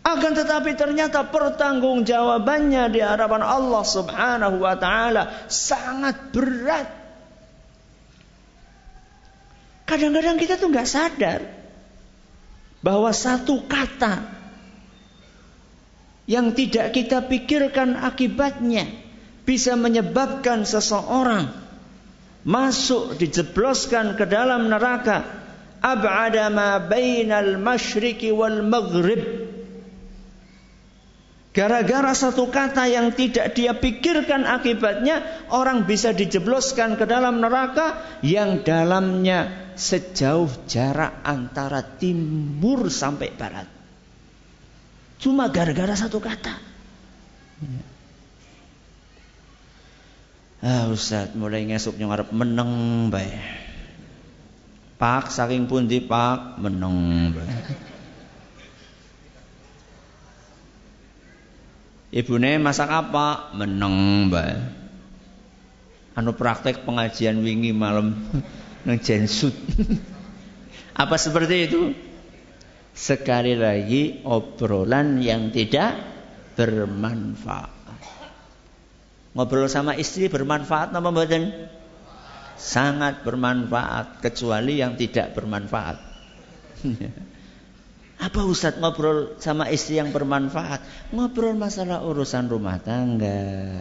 Akan 0.01 0.33
tetapi 0.35 0.75
ternyata 0.75 1.23
pertanggungjawabannya 1.29 2.91
di 2.91 2.99
hadapan 3.05 3.47
Allah 3.47 3.85
Subhanahu 3.87 4.59
wa 4.59 4.75
taala 4.75 5.47
sangat 5.47 6.35
berat. 6.35 6.89
Kadang-kadang 9.87 10.39
kita 10.41 10.59
tuh 10.59 10.71
nggak 10.71 10.89
sadar 10.89 11.41
bahwa 12.81 13.13
satu 13.13 13.69
kata 13.69 14.25
yang 16.31 16.55
tidak 16.55 16.95
kita 16.95 17.27
pikirkan 17.27 17.99
akibatnya 17.99 18.87
bisa 19.45 19.75
menyebabkan 19.75 20.63
seseorang 20.63 21.51
masuk 22.47 23.19
dijebloskan 23.19 24.17
ke 24.17 24.25
dalam 24.25 24.71
neraka 24.71 25.40
ab'ada 25.81 26.49
ma 26.53 26.79
bainal 26.79 27.57
masyriqi 27.59 28.33
wal 28.33 28.63
maghrib 28.63 29.51
Gara-gara 31.51 32.15
satu 32.15 32.47
kata 32.47 32.87
yang 32.87 33.11
tidak 33.11 33.59
dia 33.59 33.75
pikirkan 33.75 34.47
akibatnya, 34.47 35.19
orang 35.51 35.83
bisa 35.83 36.15
dijebloskan 36.15 36.95
ke 36.95 37.11
dalam 37.11 37.43
neraka 37.43 37.99
yang 38.23 38.63
dalamnya 38.63 39.75
sejauh 39.75 40.47
jarak 40.71 41.11
antara 41.27 41.83
timur 41.83 42.87
sampai 42.87 43.35
barat. 43.35 43.67
Cuma 45.19 45.51
gara-gara 45.51 45.99
satu 45.99 46.23
kata. 46.23 46.55
Ah 50.63 50.87
Ustaz, 50.87 51.35
mulai 51.35 51.67
ngesuk 51.67 51.99
ngarep 51.99 52.31
meneng 52.31 53.11
bae. 53.11 53.70
Pak 55.01 55.33
saking 55.33 55.65
pundi 55.65 56.05
Pak 56.05 56.61
meneng. 56.61 57.33
Ibune 62.13 62.61
masak 62.61 62.93
apa? 62.93 63.55
Meneng, 63.57 64.29
Mbak. 64.29 64.55
Anu 66.21 66.37
praktek 66.37 66.85
pengajian 66.85 67.41
wingi 67.41 67.73
malam 67.73 68.13
nang 68.85 68.99
jensut. 69.01 69.57
apa 71.03 71.17
seperti 71.17 71.57
itu? 71.65 71.97
Sekali 72.93 73.57
lagi 73.57 74.21
obrolan 74.29 75.25
yang 75.25 75.49
tidak 75.49 75.97
bermanfaat. 76.61 77.81
Ngobrol 79.33 79.71
sama 79.71 79.97
istri 79.97 80.27
bermanfaat 80.27 80.93
apa 80.93 81.09
mboten? 81.09 81.71
Sangat 82.61 83.25
bermanfaat 83.25 84.21
kecuali 84.21 84.85
yang 84.85 85.01
tidak 85.01 85.33
bermanfaat. 85.33 85.97
Apa 88.21 88.45
Ustaz 88.45 88.77
ngobrol 88.77 89.41
sama 89.41 89.73
istri 89.73 89.97
yang 89.97 90.13
bermanfaat? 90.13 90.85
Ngobrol 91.17 91.57
masalah 91.57 92.05
urusan 92.05 92.53
rumah 92.53 92.77
tangga. 92.77 93.81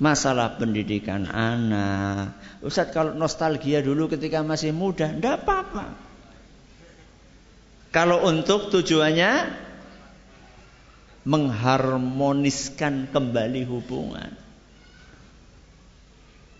Masalah 0.00 0.56
pendidikan 0.56 1.28
anak. 1.28 2.40
Ustaz 2.64 2.88
kalau 2.88 3.12
nostalgia 3.12 3.84
dulu 3.84 4.08
ketika 4.08 4.40
masih 4.40 4.72
muda, 4.72 5.12
enggak 5.12 5.44
apa-apa. 5.44 5.92
Kalau 7.92 8.24
untuk 8.24 8.72
tujuannya 8.72 9.52
mengharmoniskan 11.28 13.12
kembali 13.12 13.68
hubungan. 13.68 14.32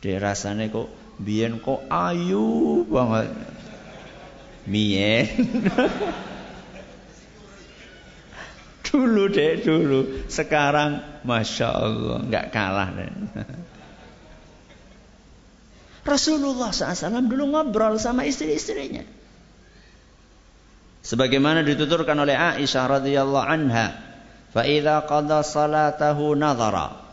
Dia 0.04 0.20
rasanya 0.20 0.68
kok 0.68 1.05
biyen 1.20 1.60
kok 1.60 1.84
ayu 1.88 2.84
banget. 2.88 3.32
Mien. 4.66 5.26
Dulu 8.86 9.28
deh 9.28 9.60
dulu. 9.60 10.00
Sekarang 10.30 11.02
Masya 11.26 11.68
Allah 11.68 12.18
nggak 12.22 12.46
kalah 12.54 12.88
deh. 12.94 13.10
Rasulullah 16.06 16.70
SAW 16.70 17.26
dulu 17.26 17.50
ngobrol 17.50 17.98
sama 17.98 18.22
istri-istrinya. 18.22 19.02
Sebagaimana 21.02 21.66
dituturkan 21.66 22.14
oleh 22.18 22.34
Aisyah 22.34 23.02
radhiyallahu 23.02 23.46
anha, 23.46 23.94
"Fa 24.54 24.62
qada 25.06 25.42
salatahu 25.42 26.38
nadhara." 26.38 27.05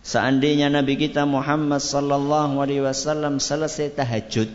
Seandainya 0.00 0.72
Nabi 0.72 0.96
kita 0.96 1.28
Muhammad 1.28 1.84
sallallahu 1.84 2.60
alaihi 2.60 2.84
wasallam 2.84 3.36
selesai 3.36 3.92
tahajud, 3.94 4.48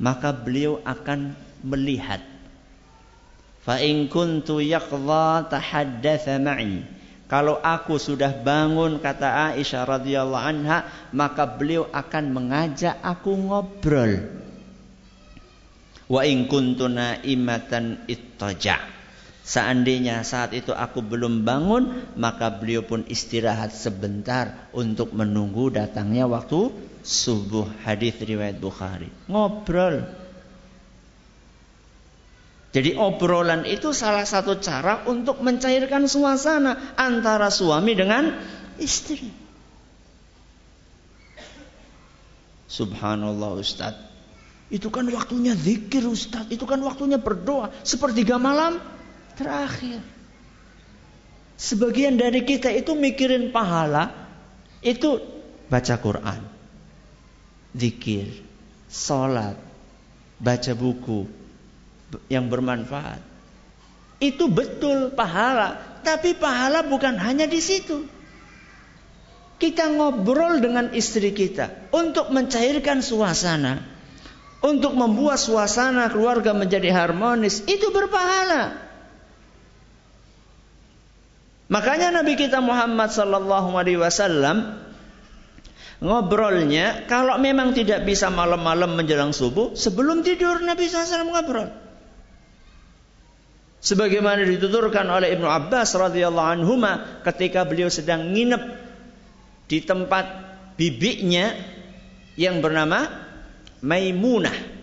maka 0.00 0.32
beliau 0.32 0.80
akan 0.84 1.36
melihat 1.60 2.24
Fa 3.66 3.82
in 3.82 4.06
kuntu 4.06 4.62
yaqdha 4.62 5.50
tahaddatha 5.50 6.38
ma'i. 6.38 6.86
Kalau 7.26 7.58
aku 7.58 7.98
sudah 7.98 8.30
bangun 8.30 9.02
kata 9.02 9.50
Aisyah 9.50 9.82
radhiyallahu 9.82 10.46
anha, 10.46 10.86
maka 11.10 11.42
beliau 11.50 11.90
akan 11.90 12.30
mengajak 12.30 12.94
aku 13.02 13.34
ngobrol. 13.34 14.22
Wa 16.06 16.22
in 16.22 16.46
kuntu 16.46 16.86
naimatan 16.86 18.06
ittaja. 18.06 18.78
Seandainya 19.46 20.26
saat 20.26 20.50
itu 20.58 20.74
aku 20.74 21.06
belum 21.06 21.46
bangun, 21.46 22.10
maka 22.18 22.50
beliau 22.50 22.82
pun 22.82 23.06
istirahat 23.06 23.70
sebentar 23.70 24.66
untuk 24.74 25.14
menunggu 25.14 25.70
datangnya 25.70 26.26
waktu 26.26 26.74
subuh. 27.06 27.70
Hadis 27.86 28.18
riwayat 28.18 28.58
Bukhari. 28.58 29.06
Ngobrol. 29.30 30.02
Jadi 32.74 32.98
obrolan 32.98 33.62
itu 33.70 33.94
salah 33.94 34.26
satu 34.26 34.58
cara 34.58 35.06
untuk 35.06 35.38
mencairkan 35.38 36.10
suasana 36.10 36.98
antara 36.98 37.46
suami 37.46 37.94
dengan 37.94 38.34
istri. 38.82 39.30
Subhanallah 42.66 43.62
Ustaz. 43.62 43.94
Itu 44.74 44.90
kan 44.90 45.06
waktunya 45.06 45.54
zikir 45.54 46.02
Ustaz. 46.02 46.50
Itu 46.50 46.66
kan 46.66 46.82
waktunya 46.82 47.22
berdoa. 47.22 47.70
Sepertiga 47.86 48.42
malam 48.42 48.95
terakhir. 49.36 50.00
Sebagian 51.56 52.20
dari 52.20 52.44
kita 52.44 52.68
itu 52.72 52.92
mikirin 52.92 53.52
pahala. 53.52 54.12
Itu 54.84 55.20
baca 55.68 55.94
Quran. 56.00 56.40
Zikir. 57.76 58.28
Salat. 58.88 59.56
Baca 60.36 60.72
buku 60.76 61.24
yang 62.28 62.46
bermanfaat. 62.52 63.20
Itu 64.16 64.48
betul 64.48 65.12
pahala, 65.12 66.00
tapi 66.00 66.32
pahala 66.32 66.84
bukan 66.88 67.20
hanya 67.20 67.44
di 67.44 67.60
situ. 67.60 68.08
Kita 69.56 69.88
ngobrol 69.92 70.60
dengan 70.60 70.92
istri 70.92 71.32
kita 71.32 71.88
untuk 71.92 72.32
mencairkan 72.32 73.00
suasana, 73.00 73.80
untuk 74.60 74.92
membuat 74.96 75.40
suasana 75.40 76.08
keluarga 76.12 76.52
menjadi 76.52 76.92
harmonis, 76.92 77.64
itu 77.64 77.92
berpahala. 77.92 78.85
Makanya 81.66 82.14
Nabi 82.14 82.38
kita 82.38 82.62
Muhammad 82.62 83.10
sallallahu 83.10 83.74
alaihi 83.74 83.98
wasallam 83.98 84.86
ngobrolnya 85.98 87.08
kalau 87.10 87.40
memang 87.40 87.72
tidak 87.72 88.04
bisa 88.06 88.30
malam-malam 88.30 88.94
menjelang 88.94 89.32
subuh, 89.34 89.74
sebelum 89.74 90.22
tidur 90.22 90.60
Nabi 90.62 90.86
SAW 90.86 91.26
ngobrol. 91.26 91.68
Sebagaimana 93.86 94.42
dituturkan 94.42 95.06
oleh 95.06 95.38
Ibnu 95.38 95.46
Abbas 95.46 95.94
radhiyallahu 95.94 96.48
anhu 96.58 96.74
ketika 97.22 97.62
beliau 97.62 97.86
sedang 97.86 98.34
nginep 98.34 98.62
di 99.70 99.78
tempat 99.82 100.26
bibinya 100.74 101.54
yang 102.34 102.58
bernama 102.58 103.06
Maimunah. 103.82 104.74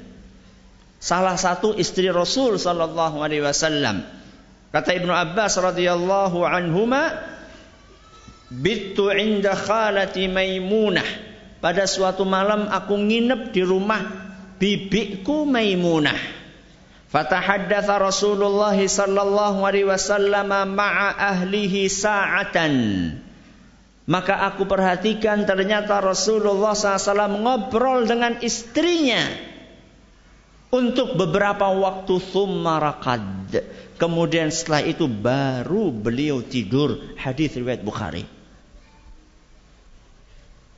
Salah 1.04 1.36
satu 1.36 1.76
istri 1.76 2.08
Rasul 2.08 2.56
sallallahu 2.56 3.20
alaihi 3.20 3.44
wasallam. 3.44 4.08
Kata 4.74 4.90
Ibnu 4.90 5.14
Abbas 5.14 5.54
radhiyallahu 5.62 6.42
anhuma, 6.42 7.14
"Bittu 8.50 9.14
inda 9.14 9.54
khalati 9.54 10.26
Maimunah." 10.26 11.06
Pada 11.62 11.86
suatu 11.86 12.26
malam 12.26 12.66
aku 12.66 12.98
nginep 12.98 13.54
di 13.54 13.62
rumah 13.62 14.02
bibiku 14.58 15.46
Maimunah. 15.46 16.18
Fatahaddatha 17.14 18.02
Rasulullah 18.02 18.74
sallallahu 18.74 19.62
alaihi 19.62 19.86
wasallam 19.86 20.50
ma'a 20.50 21.22
ahlihi 21.22 21.86
sa'atan. 21.86 22.74
Maka 24.10 24.42
aku 24.50 24.66
perhatikan 24.66 25.46
ternyata 25.46 26.02
Rasulullah 26.02 26.76
SAW 26.76 27.40
ngobrol 27.40 28.04
dengan 28.04 28.42
istrinya 28.42 29.53
untuk 30.74 31.14
beberapa 31.14 31.70
waktu 31.70 32.18
summarakad. 32.18 33.54
Kemudian 34.02 34.50
setelah 34.50 34.82
itu 34.82 35.06
baru 35.06 35.94
beliau 35.94 36.42
tidur. 36.42 37.14
Hadis 37.14 37.54
riwayat 37.54 37.86
Bukhari. 37.86 38.26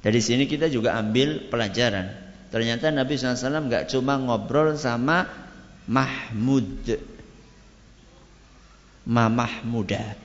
Dari 0.03 0.21
sini 0.21 0.45
kita 0.45 0.67
juga 0.67 0.99
ambil 0.99 1.47
pelajaran. 1.47 2.11
Ternyata 2.51 2.91
Nabi 2.91 3.15
SAW 3.15 3.71
nggak 3.71 3.89
cuma 3.89 4.19
ngobrol 4.19 4.75
sama 4.75 5.25
Mahmud, 5.87 6.99
Mamah 9.05 9.61
muda. 9.65 10.17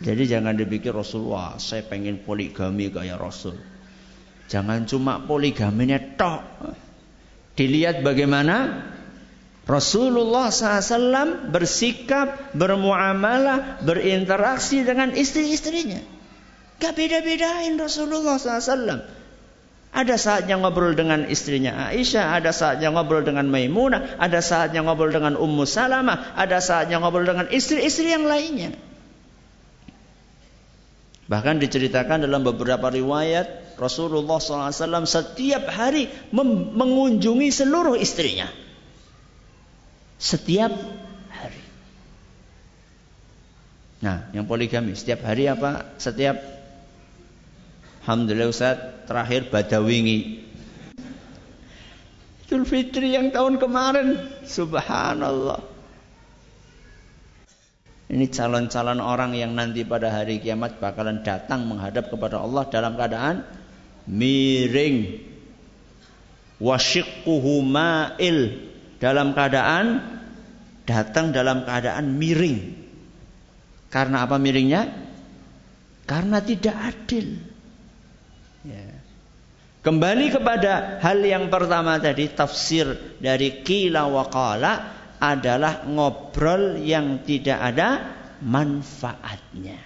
Jadi 0.00 0.22
jangan 0.24 0.56
dipikir 0.56 0.96
Rasulullah, 0.96 1.60
saya 1.60 1.84
pengen 1.84 2.24
poligami 2.24 2.88
kayak 2.88 3.20
Rasul. 3.20 3.69
Jangan 4.50 4.82
cuma 4.90 5.22
poligaminya 5.22 6.02
tok. 6.18 6.42
Dilihat 7.54 8.02
bagaimana 8.02 8.82
Rasulullah 9.62 10.50
SAW 10.50 11.54
bersikap, 11.54 12.50
bermuamalah, 12.58 13.78
berinteraksi 13.86 14.82
dengan 14.82 15.14
istri-istrinya. 15.14 16.02
Gak 16.82 16.98
beda-bedain 16.98 17.78
Rasulullah 17.78 18.42
SAW. 18.42 19.06
Ada 19.90 20.14
saatnya 20.18 20.58
ngobrol 20.58 20.98
dengan 20.98 21.26
istrinya 21.30 21.90
Aisyah, 21.90 22.38
ada 22.38 22.50
saatnya 22.50 22.90
ngobrol 22.94 23.26
dengan 23.26 23.46
Maimunah, 23.50 24.18
ada 24.18 24.38
saatnya 24.38 24.86
ngobrol 24.86 25.10
dengan 25.10 25.34
Ummu 25.34 25.66
Salamah, 25.66 26.34
ada 26.38 26.62
saatnya 26.62 27.02
ngobrol 27.02 27.26
dengan 27.26 27.50
istri-istri 27.50 28.14
yang 28.14 28.26
lainnya. 28.26 28.89
Bahkan 31.30 31.62
diceritakan 31.62 32.26
dalam 32.26 32.42
beberapa 32.42 32.90
riwayat 32.90 33.78
Rasulullah 33.78 34.42
SAW 34.42 35.06
setiap 35.06 35.70
hari 35.70 36.10
mengunjungi 36.34 37.54
seluruh 37.54 37.94
istrinya 37.94 38.50
setiap 40.20 40.68
hari. 41.32 41.62
Nah, 44.04 44.28
yang 44.36 44.44
poligami 44.44 44.92
setiap 44.92 45.24
hari 45.24 45.48
apa? 45.48 45.96
Setiap 45.96 46.36
Alhamdulillah 48.04 48.52
Ustaz, 48.52 49.06
terakhir 49.08 49.48
Badawingi. 49.48 50.50
Idul 52.44 52.66
Fitri 52.66 53.16
yang 53.16 53.30
tahun 53.32 53.56
kemarin, 53.56 54.18
subhanallah. 54.44 55.69
Ini 58.10 58.26
calon-calon 58.26 58.98
orang 58.98 59.38
yang 59.38 59.54
nanti 59.54 59.86
pada 59.86 60.10
hari 60.10 60.42
kiamat 60.42 60.82
bakalan 60.82 61.22
datang 61.22 61.70
menghadap 61.70 62.10
kepada 62.10 62.42
Allah 62.42 62.66
dalam 62.66 62.98
keadaan 62.98 63.46
miring. 64.10 65.30
Wasyiquhu 66.58 67.62
ma'il 67.62 68.66
dalam 68.98 69.30
keadaan 69.30 70.02
datang 70.90 71.30
dalam 71.30 71.62
keadaan 71.62 72.18
miring. 72.18 72.58
Karena 73.94 74.26
apa 74.26 74.42
miringnya? 74.42 74.90
Karena 76.02 76.42
tidak 76.42 76.74
adil. 76.74 77.38
Ya. 78.66 78.90
Kembali 79.86 80.34
kepada 80.34 80.98
hal 80.98 81.22
yang 81.22 81.46
pertama 81.48 81.96
tadi 82.02 82.26
tafsir 82.28 83.16
dari 83.22 83.62
kila 83.62 84.10
wakala 84.10 84.99
adalah 85.20 85.84
ngobrol 85.84 86.80
yang 86.80 87.20
tidak 87.22 87.60
ada 87.60 87.88
manfaatnya. 88.40 89.76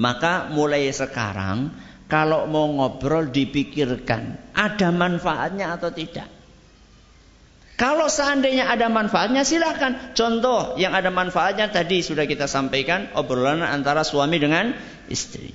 Maka 0.00 0.48
mulai 0.48 0.88
sekarang 0.88 1.68
kalau 2.08 2.48
mau 2.48 2.66
ngobrol 2.72 3.28
dipikirkan 3.28 4.50
ada 4.56 4.88
manfaatnya 4.88 5.76
atau 5.76 5.92
tidak. 5.92 6.40
Kalau 7.80 8.12
seandainya 8.12 8.68
ada 8.68 8.92
manfaatnya 8.92 9.40
silakan. 9.40 10.12
Contoh 10.12 10.76
yang 10.76 10.92
ada 10.92 11.08
manfaatnya 11.08 11.72
tadi 11.72 12.04
sudah 12.04 12.28
kita 12.28 12.44
sampaikan 12.44 13.08
obrolan 13.16 13.64
antara 13.64 14.04
suami 14.04 14.36
dengan 14.36 14.76
istri. 15.08 15.48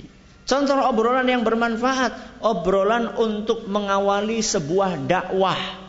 Contoh 0.45 0.77
obrolan 0.77 1.29
yang 1.29 1.45
bermanfaat, 1.45 2.41
obrolan 2.41 3.13
untuk 3.17 3.69
mengawali 3.69 4.41
sebuah 4.41 5.05
dakwah. 5.05 5.84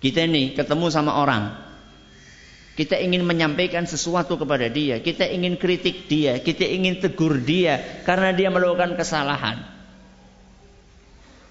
Kita 0.00 0.24
ini 0.24 0.56
ketemu 0.56 0.88
sama 0.88 1.20
orang. 1.20 1.68
Kita 2.72 2.96
ingin 2.96 3.28
menyampaikan 3.28 3.84
sesuatu 3.84 4.40
kepada 4.40 4.64
dia, 4.72 5.04
kita 5.04 5.28
ingin 5.28 5.60
kritik 5.60 6.08
dia, 6.08 6.40
kita 6.40 6.64
ingin 6.64 6.96
tegur 6.96 7.36
dia 7.36 8.00
karena 8.08 8.32
dia 8.32 8.48
melakukan 8.48 8.96
kesalahan. 8.96 9.60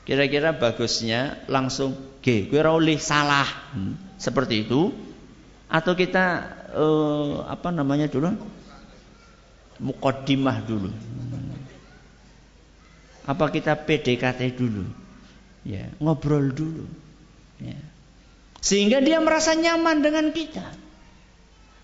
Kira-kira 0.09 0.57
bagusnya 0.57 1.45
langsung 1.45 1.93
G, 2.25 2.49
gue 2.49 2.57
rauli 2.57 2.97
salah. 2.97 3.45
Hmm, 3.77 3.93
seperti 4.17 4.65
itu 4.65 4.89
atau 5.69 5.93
kita 5.93 6.25
uh, 6.73 7.45
apa 7.45 7.69
namanya 7.69 8.09
dulu? 8.09 8.33
Mukodimah 9.77 10.65
dulu. 10.65 10.89
Apa 13.29 13.53
kita 13.53 13.77
PDKT 13.77 14.57
dulu? 14.57 14.89
Ya, 15.62 15.93
ngobrol 16.01 16.49
dulu. 16.49 16.89
Ya. 17.62 17.77
Sehingga 18.60 19.00
dia 19.00 19.24
merasa 19.24 19.56
nyaman 19.56 20.04
dengan 20.04 20.36
kita. 20.36 20.67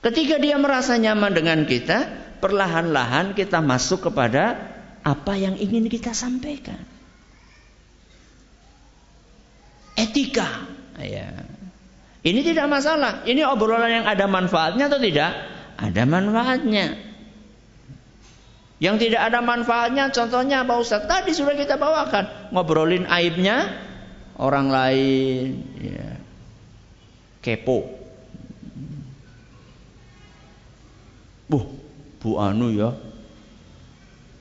Ketika 0.04 0.38
dia 0.38 0.60
merasa 0.60 1.00
nyaman 1.00 1.32
dengan 1.34 1.60
kita, 1.66 2.06
perlahan-lahan 2.44 3.34
kita 3.34 3.64
masuk 3.64 4.12
kepada 4.12 4.76
apa 5.02 5.34
yang 5.40 5.56
ingin 5.58 5.88
kita 5.90 6.14
sampaikan 6.14 6.96
etika. 9.96 10.68
Ya. 11.00 11.32
Ini 12.22 12.40
tidak 12.44 12.68
masalah. 12.68 13.24
Ini 13.24 13.48
obrolan 13.48 14.04
yang 14.04 14.06
ada 14.08 14.28
manfaatnya 14.28 14.92
atau 14.92 15.00
tidak? 15.00 15.32
Ada 15.80 16.04
manfaatnya. 16.08 16.86
Yang 18.76 18.96
tidak 19.08 19.22
ada 19.32 19.40
manfaatnya 19.40 20.12
contohnya 20.12 20.68
apa 20.68 20.74
Ustaz? 20.80 21.08
Tadi 21.08 21.32
sudah 21.32 21.56
kita 21.56 21.80
bawakan. 21.80 22.52
Ngobrolin 22.52 23.08
aibnya 23.08 23.72
orang 24.36 24.68
lain. 24.68 25.48
Ya. 25.80 26.15
Kepo. 27.46 27.86
Bu, 31.46 31.62
Bu 32.18 32.30
Anu 32.42 32.74
ya. 32.74 32.90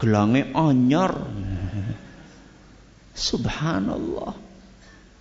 Gelangnya 0.00 0.48
anyar. 0.56 1.12
Subhanallah. 3.28 4.32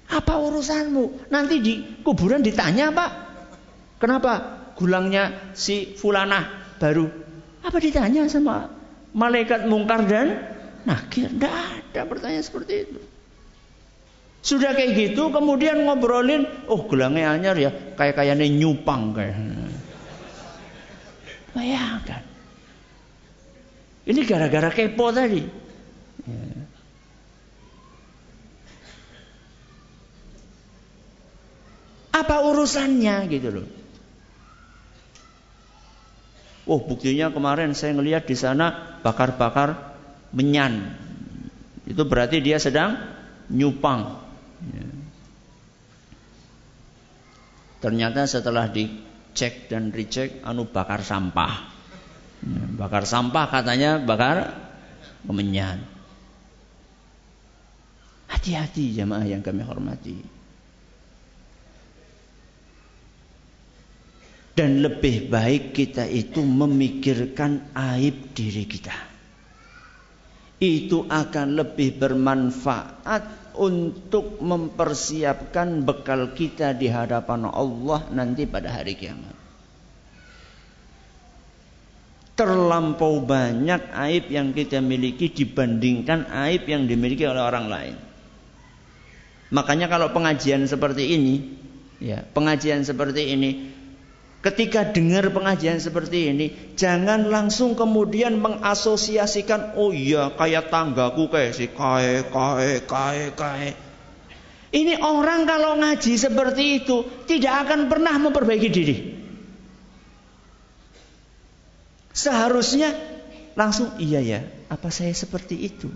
Apa 0.07 0.33
urusanmu? 0.39 1.27
Nanti 1.27 1.59
di 1.59 1.73
kuburan 2.07 2.39
ditanya 2.39 2.95
pak. 2.95 3.11
Kenapa 3.99 4.31
gulangnya 4.79 5.51
si 5.51 5.91
fulanah 5.99 6.75
baru? 6.79 7.11
Apa 7.67 7.83
ditanya 7.83 8.31
sama 8.31 8.71
malaikat 9.11 9.67
mungkar 9.67 10.07
dan 10.07 10.39
nakir? 10.87 11.27
Tidak 11.35 11.51
ada 11.51 12.01
pertanyaan 12.07 12.45
seperti 12.47 12.73
itu. 12.87 12.99
Sudah 14.43 14.75
kayak 14.75 14.99
gitu, 14.99 15.31
kemudian 15.31 15.87
ngobrolin, 15.87 16.43
oh 16.67 16.83
gelangnya 16.91 17.31
anyar 17.31 17.55
ya, 17.55 17.71
kayak 17.95 18.19
kayaknya 18.19 18.43
nyupang 18.51 19.15
kayak. 19.15 19.39
Bayangkan. 21.55 22.23
Ini 24.03 24.19
gara-gara 24.27 24.67
kepo 24.67 25.15
tadi. 25.15 25.47
Ya. 26.27 26.43
Apa 32.13 32.43
urusannya 32.43 33.15
gitu 33.31 33.49
loh. 33.49 33.67
Oh 36.67 36.83
buktinya 36.83 37.31
kemarin 37.31 37.75
saya 37.75 37.95
ngelihat 37.95 38.27
di 38.27 38.35
sana 38.35 38.99
bakar-bakar 39.03 39.95
menyan. 40.35 40.99
Itu 41.87 42.03
berarti 42.07 42.39
dia 42.43 42.59
sedang 42.59 42.95
nyupang. 43.51 44.22
Ternyata 47.83 48.23
setelah 48.23 48.71
dicek 48.71 49.67
dan 49.67 49.91
recheck, 49.91 50.39
anu 50.47 50.63
bakar 50.71 51.03
sampah. 51.03 51.67
Ya, 52.39 52.63
bakar 52.79 53.03
sampah 53.03 53.51
katanya 53.51 53.99
bakar 53.99 54.55
kemenyan. 55.27 55.83
Hati-hati 58.31 58.95
jamaah 58.95 59.27
yang 59.27 59.43
kami 59.43 59.67
hormati. 59.67 60.15
Dan 64.55 64.79
lebih 64.79 65.27
baik 65.27 65.75
kita 65.75 66.07
itu 66.07 66.39
memikirkan 66.39 67.73
aib 67.75 68.31
diri 68.31 68.63
kita. 68.63 69.12
Itu 70.63 71.03
akan 71.11 71.59
lebih 71.59 71.99
bermanfaat 71.99 73.51
untuk 73.59 74.39
mempersiapkan 74.39 75.83
bekal 75.83 76.31
kita 76.31 76.71
di 76.71 76.87
hadapan 76.87 77.51
Allah 77.51 78.07
nanti 78.15 78.47
pada 78.47 78.71
hari 78.71 78.95
kiamat. 78.95 79.35
Terlampau 82.39 83.19
banyak 83.27 83.91
aib 84.07 84.31
yang 84.31 84.55
kita 84.55 84.79
miliki 84.79 85.35
dibandingkan 85.35 86.31
aib 86.47 86.63
yang 86.65 86.87
dimiliki 86.87 87.27
oleh 87.27 87.43
orang 87.43 87.67
lain. 87.67 87.95
Makanya 89.51 89.91
kalau 89.91 90.15
pengajian 90.15 90.63
seperti 90.65 91.13
ini, 91.13 91.35
ya, 91.99 92.23
pengajian 92.23 92.87
seperti 92.87 93.35
ini 93.35 93.51
Ketika 94.43 94.91
dengar 94.91 95.31
pengajian 95.31 95.79
seperti 95.79 96.27
ini, 96.35 96.51
jangan 96.75 97.31
langsung 97.31 97.79
kemudian 97.79 98.43
mengasosiasikan, 98.43 99.79
oh 99.79 99.95
iya 99.95 100.35
kayak 100.35 100.67
tanggaku 100.67 101.31
kayak 101.31 101.55
si 101.55 101.71
kae 101.71 102.27
kae 102.27 102.83
kae 102.83 103.31
kae. 103.39 103.71
Ini 104.75 104.99
orang 104.99 105.47
kalau 105.47 105.79
ngaji 105.79 106.19
seperti 106.19 106.83
itu 106.83 107.07
tidak 107.23 107.71
akan 107.71 107.87
pernah 107.87 108.19
memperbaiki 108.19 108.67
diri. 108.67 108.97
Seharusnya 112.11 112.91
langsung 113.55 113.95
iya 113.95 114.19
ya, 114.19 114.43
apa 114.67 114.91
saya 114.91 115.15
seperti 115.15 115.55
itu? 115.71 115.87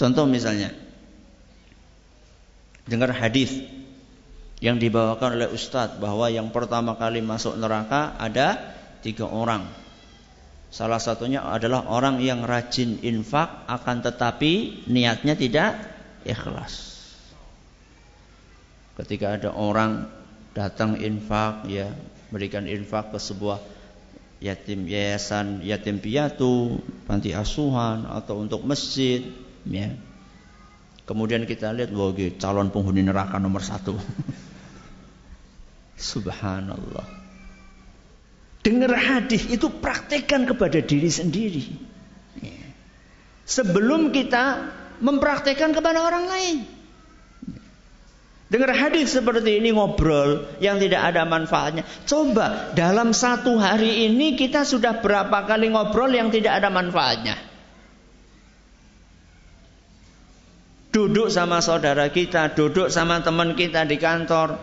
Contoh 0.00 0.24
misalnya, 0.24 0.72
dengar 2.88 3.12
hadis 3.12 3.75
yang 4.60 4.80
dibawakan 4.80 5.36
oleh 5.36 5.48
Ustadz 5.52 6.00
bahwa 6.00 6.32
yang 6.32 6.48
pertama 6.48 6.96
kali 6.96 7.20
masuk 7.20 7.60
neraka 7.60 8.16
ada 8.16 8.76
tiga 9.04 9.28
orang. 9.28 9.68
Salah 10.72 11.00
satunya 11.00 11.44
adalah 11.44 11.88
orang 11.88 12.20
yang 12.20 12.42
rajin 12.44 13.00
infak 13.04 13.68
akan 13.68 14.02
tetapi 14.02 14.84
niatnya 14.88 15.38
tidak 15.38 15.78
ikhlas. 16.26 16.96
Ketika 18.96 19.36
ada 19.36 19.52
orang 19.52 20.08
datang 20.56 20.96
infak 20.96 21.68
ya 21.68 21.92
berikan 22.32 22.64
infak 22.64 23.12
ke 23.12 23.18
sebuah 23.20 23.60
yatim 24.40 24.88
yayasan 24.88 25.60
yatim 25.64 26.00
piatu, 26.00 26.80
panti 27.04 27.36
asuhan 27.36 28.08
atau 28.08 28.40
untuk 28.40 28.64
masjid 28.64 29.20
ya. 29.68 29.92
Kemudian 31.06 31.46
kita 31.46 31.70
lihat 31.70 31.94
bahwa 31.94 32.18
calon 32.34 32.68
penghuni 32.74 33.06
neraka 33.06 33.38
nomor 33.38 33.62
satu. 33.62 33.94
Subhanallah. 36.10 37.06
Dengar 38.66 38.98
hadis 38.98 39.46
itu 39.46 39.70
praktekkan 39.70 40.50
kepada 40.50 40.82
diri 40.82 41.06
sendiri. 41.06 41.64
Sebelum 43.46 44.10
kita 44.10 44.74
mempraktekkan 44.98 45.70
kepada 45.70 46.02
orang 46.02 46.26
lain. 46.26 46.56
Dengar 48.46 48.74
hadis 48.74 49.14
seperti 49.14 49.58
ini 49.58 49.74
ngobrol 49.74 50.58
yang 50.62 50.82
tidak 50.82 51.14
ada 51.14 51.26
manfaatnya. 51.26 51.82
Coba 52.06 52.74
dalam 52.74 53.10
satu 53.10 53.58
hari 53.58 54.06
ini 54.06 54.38
kita 54.38 54.62
sudah 54.62 55.02
berapa 55.02 55.46
kali 55.46 55.70
ngobrol 55.70 56.10
yang 56.10 56.30
tidak 56.30 56.62
ada 56.62 56.70
manfaatnya. 56.70 57.55
Duduk 60.96 61.28
sama 61.28 61.60
saudara 61.60 62.08
kita, 62.08 62.56
duduk 62.56 62.88
sama 62.88 63.20
teman 63.20 63.52
kita 63.52 63.84
di 63.84 64.00
kantor, 64.00 64.56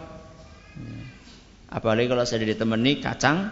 Apalagi 1.74 2.06
kalau 2.10 2.26
saya 2.26 2.46
ditemani 2.46 3.02
kacang 3.02 3.50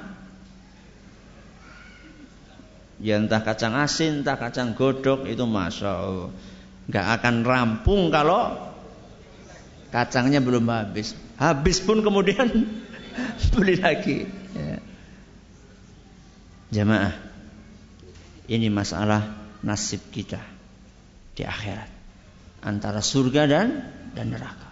Ya 3.02 3.18
entah 3.18 3.42
kacang 3.42 3.74
asin, 3.82 4.22
entah 4.22 4.38
kacang 4.38 4.78
godok 4.78 5.26
itu 5.26 5.42
masya 5.46 5.90
Allah 5.90 6.30
nggak 6.90 7.08
akan 7.22 7.36
rampung 7.46 8.10
kalau 8.10 8.58
kacangnya 9.94 10.42
belum 10.42 10.66
habis. 10.68 11.14
Habis 11.38 11.80
pun 11.82 12.02
kemudian 12.02 12.50
beli 13.56 13.80
lagi. 13.80 14.28
Ya. 14.54 14.78
Jamaah, 16.82 17.16
ini 18.52 18.68
masalah 18.68 19.34
nasib 19.62 20.04
kita 20.12 20.42
di 21.38 21.48
akhirat 21.48 22.01
antara 22.62 23.02
surga 23.02 23.50
dan 23.50 23.68
dan 24.14 24.28
neraka. 24.34 24.70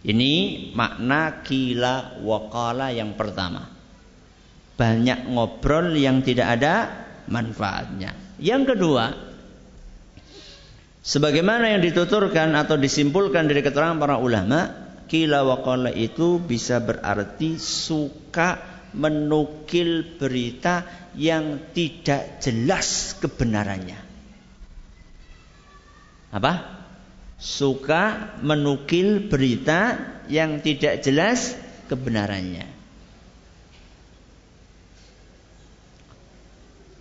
Ini 0.00 0.32
makna 0.72 1.44
kila 1.44 2.24
wakala 2.24 2.88
yang 2.88 3.20
pertama. 3.20 3.68
Banyak 4.80 5.28
ngobrol 5.28 5.92
yang 5.92 6.24
tidak 6.24 6.56
ada 6.56 6.74
manfaatnya. 7.28 8.16
Yang 8.40 8.72
kedua, 8.72 9.12
sebagaimana 11.04 11.76
yang 11.76 11.84
dituturkan 11.84 12.56
atau 12.56 12.80
disimpulkan 12.80 13.44
dari 13.44 13.60
keterangan 13.60 14.00
para 14.00 14.16
ulama, 14.16 14.72
kila 15.04 15.44
wakala 15.44 15.92
itu 15.92 16.40
bisa 16.40 16.80
berarti 16.80 17.60
suka 17.60 18.56
menukil 18.96 20.16
berita 20.16 20.88
yang 21.12 21.70
tidak 21.76 22.40
jelas 22.40 23.20
kebenarannya. 23.20 24.09
Apa? 26.30 26.80
suka 27.40 28.36
menukil 28.44 29.32
berita 29.32 29.96
yang 30.28 30.60
tidak 30.60 31.00
jelas 31.00 31.56
kebenarannya. 31.88 32.68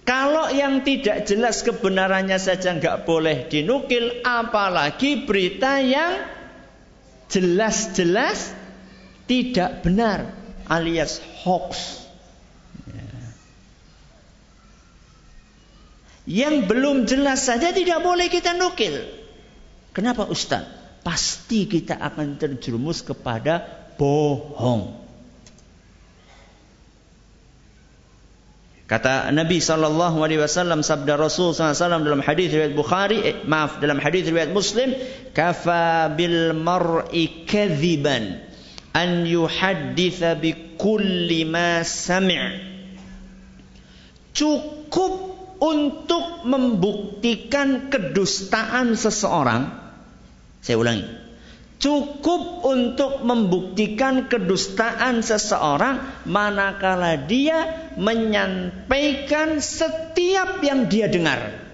Kalau 0.07 0.49
yang 0.49 0.81
tidak 0.81 1.29
jelas 1.29 1.61
kebenarannya 1.61 2.41
saja 2.41 2.73
nggak 2.73 3.05
boleh 3.05 3.45
dinukil, 3.45 4.25
apalagi 4.25 5.27
berita 5.27 5.77
yang 5.77 6.25
jelas-jelas 7.29 8.57
tidak 9.29 9.85
benar 9.85 10.33
alias 10.65 11.21
hoax. 11.45 11.99
Yang 16.25 16.55
belum 16.65 16.97
jelas 17.05 17.45
saja 17.45 17.69
tidak 17.69 18.01
boleh 18.01 18.33
kita 18.33 18.57
nukil. 18.57 19.18
Kenapa 19.99 20.31
Ustaz? 20.31 20.63
Pasti 21.03 21.67
kita 21.67 21.99
akan 21.99 22.39
terjerumus 22.39 23.03
kepada 23.03 23.67
bohong. 23.99 24.95
Kata 28.87 29.27
Nabi 29.35 29.59
sallallahu 29.59 30.23
alaihi 30.23 30.39
wasallam 30.39 30.87
sabda 30.87 31.19
Rasul 31.19 31.51
sallallahu 31.51 32.07
dalam 32.07 32.23
hadis 32.23 32.47
riwayat 32.47 32.79
Bukhari, 32.79 33.19
eh, 33.27 33.35
maaf 33.43 33.83
dalam 33.83 33.99
hadis 33.99 34.31
riwayat 34.31 34.55
Muslim, 34.55 34.95
kafa 35.35 36.15
bil 36.15 36.55
mar'i 36.55 37.43
kadziban 37.43 38.39
an 38.95 39.27
yuhadditha 39.27 40.39
bi 40.39 40.79
kulli 40.79 41.43
ma 41.43 41.83
sami'. 41.83 42.71
Cukup 44.31 45.13
untuk 45.59 46.47
membuktikan 46.47 47.91
kedustaan 47.91 48.95
seseorang, 48.95 49.88
saya 50.59 50.75
ulangi, 50.75 51.07
cukup 51.79 52.67
untuk 52.67 53.23
membuktikan 53.23 54.27
kedustaan 54.27 55.23
seseorang 55.23 56.27
manakala 56.27 57.15
dia 57.15 57.91
menyampaikan 57.95 59.63
setiap 59.63 60.59
yang 60.59 60.91
dia 60.91 61.07
dengar. 61.07 61.69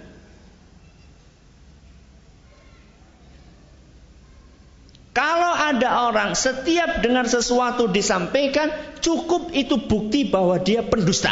Kalau 5.16 5.56
ada 5.56 6.12
orang 6.12 6.36
setiap 6.36 7.00
dengar 7.00 7.24
sesuatu 7.24 7.88
disampaikan, 7.88 8.68
cukup 9.00 9.56
itu 9.56 9.80
bukti 9.80 10.28
bahwa 10.28 10.60
dia 10.60 10.84
pendusta. 10.84 11.32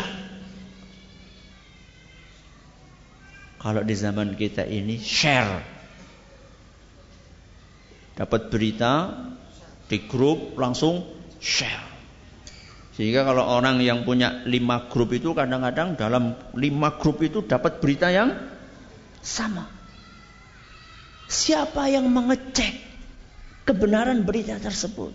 Kalau 3.60 3.84
di 3.84 3.96
zaman 3.96 4.40
kita 4.40 4.64
ini 4.64 4.96
share. 5.04 5.73
Dapat 8.14 8.54
berita 8.54 9.10
di 9.90 10.06
grup 10.06 10.58
langsung 10.58 11.02
share. 11.42 11.94
Sehingga 12.94 13.26
kalau 13.26 13.42
orang 13.42 13.82
yang 13.82 14.06
punya 14.06 14.46
lima 14.46 14.86
grup 14.86 15.18
itu 15.18 15.34
kadang-kadang 15.34 15.98
dalam 15.98 16.38
lima 16.54 16.94
grup 17.02 17.26
itu 17.26 17.42
dapat 17.42 17.82
berita 17.82 18.14
yang 18.14 18.38
sama. 19.18 19.66
Siapa 21.26 21.90
yang 21.90 22.06
mengecek 22.14 22.78
kebenaran 23.66 24.22
berita 24.22 24.62
tersebut? 24.62 25.10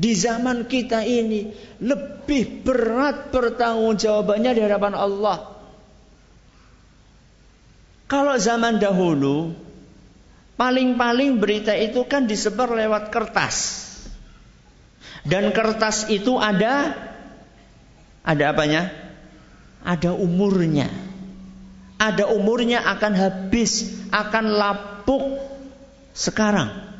Di 0.00 0.14
zaman 0.14 0.70
kita 0.70 1.02
ini 1.02 1.50
lebih 1.82 2.62
berat 2.62 3.34
pertanggungjawabannya 3.34 4.50
di 4.54 4.60
hadapan 4.62 4.94
Allah. 4.94 5.38
Kalau 8.06 8.38
zaman 8.38 8.78
dahulu 8.78 9.50
paling-paling 10.60 11.40
berita 11.40 11.72
itu 11.72 12.04
kan 12.04 12.28
disebar 12.28 12.68
lewat 12.68 13.08
kertas. 13.08 13.88
Dan 15.24 15.56
kertas 15.56 16.12
itu 16.12 16.36
ada 16.36 16.92
ada 18.20 18.44
apanya? 18.52 18.92
Ada 19.80 20.12
umurnya. 20.12 20.92
Ada 21.96 22.28
umurnya 22.28 22.84
akan 22.84 23.12
habis, 23.16 24.04
akan 24.12 24.44
lapuk 24.52 25.40
sekarang. 26.12 26.92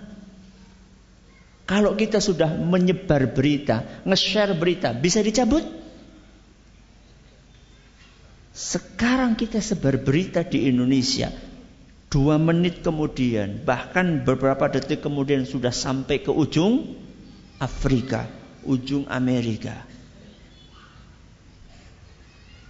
Kalau 1.69 1.93
kita 1.95 2.19
sudah 2.19 2.49
menyebar 2.57 3.29
berita, 3.29 3.85
nge-share 4.09 4.57
berita, 4.57 4.97
bisa 4.97 5.21
dicabut? 5.21 5.63
Sekarang 8.51 9.37
kita 9.37 9.63
sebar 9.63 10.01
berita 10.01 10.43
di 10.45 10.67
Indonesia. 10.69 11.50
Dua 12.11 12.43
menit 12.43 12.83
kemudian, 12.83 13.63
bahkan 13.63 14.27
beberapa 14.27 14.67
detik 14.67 14.99
kemudian 14.99 15.47
sudah 15.47 15.71
sampai 15.71 16.19
ke 16.19 16.35
ujung 16.35 16.99
Afrika, 17.63 18.27
ujung 18.67 19.07
Amerika. 19.07 19.87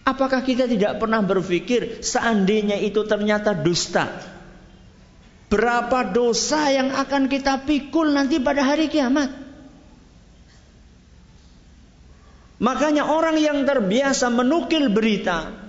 Apakah 0.05 0.45
kita 0.45 0.69
tidak 0.69 1.01
pernah 1.01 1.25
berpikir 1.25 2.05
seandainya 2.05 2.77
itu 2.85 3.01
ternyata 3.09 3.57
dusta? 3.57 4.13
Berapa 5.49 6.05
dosa 6.13 6.69
yang 6.69 6.93
akan 6.93 7.33
kita 7.33 7.65
pikul 7.65 8.13
nanti 8.13 8.45
pada 8.45 8.61
hari 8.61 8.93
kiamat? 8.93 9.33
Makanya 12.61 13.09
orang 13.09 13.41
yang 13.41 13.65
terbiasa 13.65 14.29
menukil 14.29 14.93
berita 14.93 15.60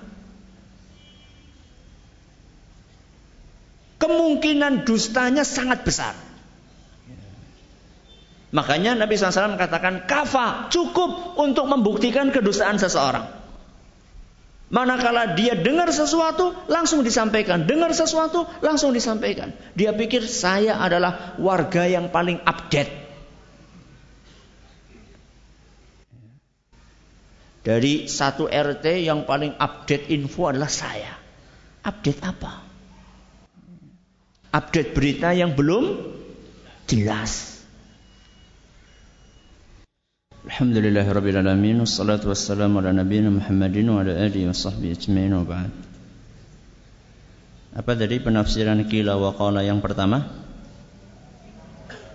kemungkinan 4.01 4.83
dustanya 4.83 5.45
sangat 5.45 5.85
besar. 5.85 6.17
Makanya 8.51 8.99
Nabi 8.99 9.15
SAW 9.15 9.55
katakan 9.55 10.03
kafa 10.09 10.67
cukup 10.73 11.39
untuk 11.39 11.71
membuktikan 11.71 12.35
kedustaan 12.35 12.75
seseorang. 12.75 13.39
Manakala 14.71 15.35
dia 15.35 15.55
dengar 15.55 15.91
sesuatu 15.91 16.55
langsung 16.71 17.03
disampaikan, 17.03 17.67
dengar 17.67 17.91
sesuatu 17.91 18.47
langsung 18.63 18.95
disampaikan. 18.95 19.51
Dia 19.75 19.91
pikir 19.91 20.23
saya 20.27 20.79
adalah 20.79 21.35
warga 21.39 21.87
yang 21.87 22.07
paling 22.07 22.39
update. 22.43 22.91
Dari 27.61 28.09
satu 28.09 28.49
RT 28.49 29.05
yang 29.05 29.27
paling 29.27 29.59
update 29.59 30.09
info 30.09 30.49
adalah 30.49 30.71
saya. 30.71 31.13
Update 31.83 32.23
apa? 32.23 32.70
Update 34.51 34.91
berita 34.91 35.31
yang 35.31 35.55
belum 35.55 35.95
jelas. 36.83 37.63
Alhamdulillah 40.43 41.07
Rabbil 41.07 41.39
Wassalatu 41.79 42.35
wassalamu 42.35 42.83
ala 42.83 42.91
nabiyina 42.91 43.31
Muhammadin 43.31 43.87
Wa 43.93 44.03
ala 44.03 44.11
alihi 44.11 44.49
wa 44.49 44.57
sahbihi 44.57 44.91
ajma'in 44.97 45.31
wa 45.37 45.45
ba'd 45.45 45.71
Apa 47.77 47.93
tadi 47.93 48.17
penafsiran 48.17 48.81
kila 48.89 49.21
wa 49.21 49.37
qala 49.37 49.61
yang 49.61 49.79
pertama? 49.85 50.25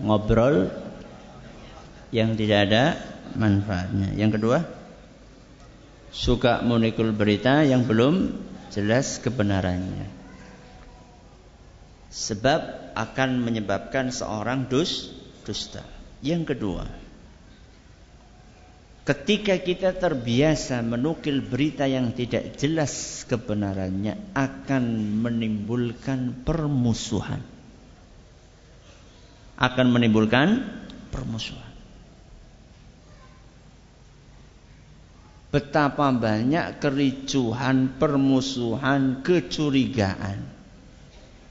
Ngobrol 0.03 0.75
Yang 2.11 2.31
tidak 2.44 2.59
ada 2.66 2.85
manfaatnya 3.38 4.12
Yang 4.18 4.31
kedua 4.42 4.59
Suka 6.11 6.66
menikul 6.66 7.14
berita 7.14 7.62
yang 7.62 7.87
belum 7.87 8.35
jelas 8.75 9.22
kebenarannya 9.22 10.15
Sebab 12.16 12.96
akan 12.96 13.44
menyebabkan 13.44 14.09
seorang 14.09 14.72
dus, 14.72 15.12
dusta 15.44 15.85
Yang 16.24 16.57
kedua 16.57 16.88
Ketika 19.07 19.55
kita 19.62 19.94
terbiasa 19.94 20.83
menukil 20.83 21.38
berita 21.38 21.87
yang 21.87 22.11
tidak 22.11 22.59
jelas 22.59 23.22
kebenarannya 23.31 24.35
akan 24.35 24.85
menimbulkan 25.22 26.42
permusuhan. 26.42 27.38
Akan 29.55 29.94
menimbulkan 29.94 30.59
permusuhan. 31.14 31.70
Betapa 35.55 36.11
banyak 36.11 36.83
kericuhan, 36.83 37.94
permusuhan, 38.02 39.22
kecurigaan. 39.22 40.55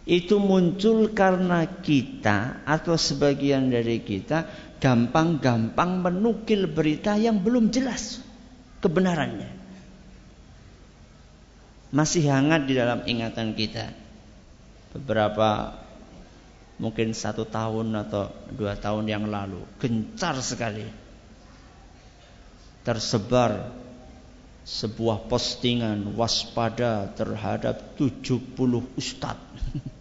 Itu 0.05 0.37
muncul 0.37 1.17
karena 1.17 1.65
kita 1.65 2.61
atau 2.61 2.93
sebagian 2.93 3.73
dari 3.73 4.05
kita 4.05 4.45
gampang-gampang 4.77 6.05
menukil 6.05 6.69
berita 6.69 7.17
yang 7.17 7.41
belum 7.41 7.73
jelas 7.73 8.21
kebenarannya. 8.85 9.49
Masih 11.89 12.29
hangat 12.29 12.69
di 12.69 12.77
dalam 12.77 13.01
ingatan 13.09 13.57
kita. 13.57 13.89
Beberapa 14.93 15.73
mungkin 16.77 17.17
satu 17.17 17.49
tahun 17.49 17.97
atau 18.05 18.29
dua 18.53 18.77
tahun 18.77 19.09
yang 19.09 19.25
lalu 19.25 19.63
gencar 19.79 20.37
sekali 20.43 20.85
tersebar 22.83 23.73
sebuah 24.67 25.25
postingan 25.31 26.13
waspada 26.19 27.09
terhadap 27.15 27.95
70 27.95 28.53
ustadz 28.99 29.39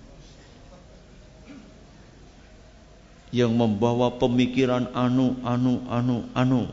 yang 3.34 3.58
membawa 3.58 4.14
pemikiran 4.14 4.94
anu 4.94 5.34
anu 5.42 5.82
anu 5.90 6.22
anu. 6.38 6.70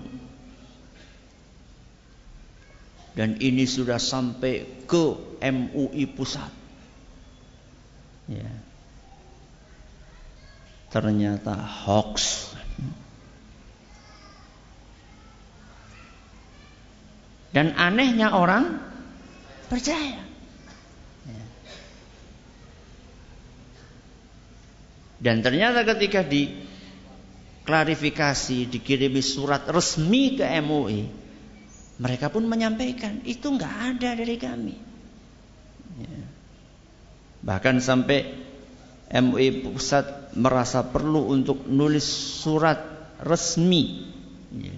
Dan 3.17 3.41
ini 3.41 3.65
sudah 3.65 3.97
sampai 3.97 4.85
ke 4.85 5.05
MUI 5.41 6.05
pusat. 6.13 6.47
Ya. 8.29 8.53
Ternyata 10.93 11.57
hoax. 11.57 12.47
Dan 17.51 17.75
anehnya 17.75 18.31
orang 18.31 18.79
percaya 19.67 20.30
Dan 25.21 25.45
ternyata 25.45 25.85
ketika 25.85 26.25
diklarifikasi, 26.25 28.73
dikirimi 28.73 29.21
surat 29.21 29.69
resmi 29.69 30.33
ke 30.33 30.49
MUI, 30.65 31.05
mereka 32.01 32.33
pun 32.33 32.49
menyampaikan 32.49 33.21
itu 33.21 33.45
nggak 33.45 33.75
ada 33.93 34.17
dari 34.17 34.41
kami. 34.41 34.73
Ya. 36.01 36.25
Bahkan 37.45 37.77
sampai 37.77 38.33
MUI 39.13 39.61
pusat 39.61 40.33
merasa 40.33 40.89
perlu 40.89 41.29
untuk 41.29 41.69
nulis 41.69 42.09
surat 42.41 42.81
resmi. 43.21 44.09
Ya. 44.57 44.73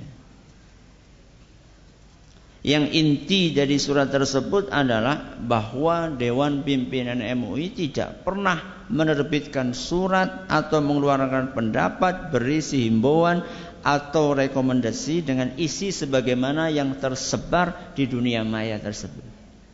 Yang 2.63 2.86
inti 2.95 3.51
dari 3.56 3.79
surat 3.79 4.12
tersebut 4.12 4.71
adalah 4.71 5.36
bahwa 5.39 6.08
Dewan 6.12 6.63
Pimpinan 6.67 7.19
MUI 7.19 7.71
tidak 7.71 8.23
pernah 8.27 8.72
menerbitkan 8.91 9.72
surat 9.72 10.48
atau 10.52 10.79
mengeluarkan 10.84 11.56
pendapat 11.56 12.34
berisi 12.34 12.88
himbauan 12.90 13.44
atau 13.84 14.31
rekomendasi 14.31 15.27
dengan 15.27 15.52
isi 15.60 15.92
sebagaimana 15.92 16.71
yang 16.71 16.96
tersebar 16.96 17.94
di 17.94 18.08
dunia 18.08 18.48
maya 18.48 18.79
tersebut. 18.79 19.23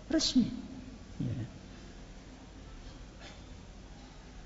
Resmi. 0.09 0.49
Ya. 1.21 1.45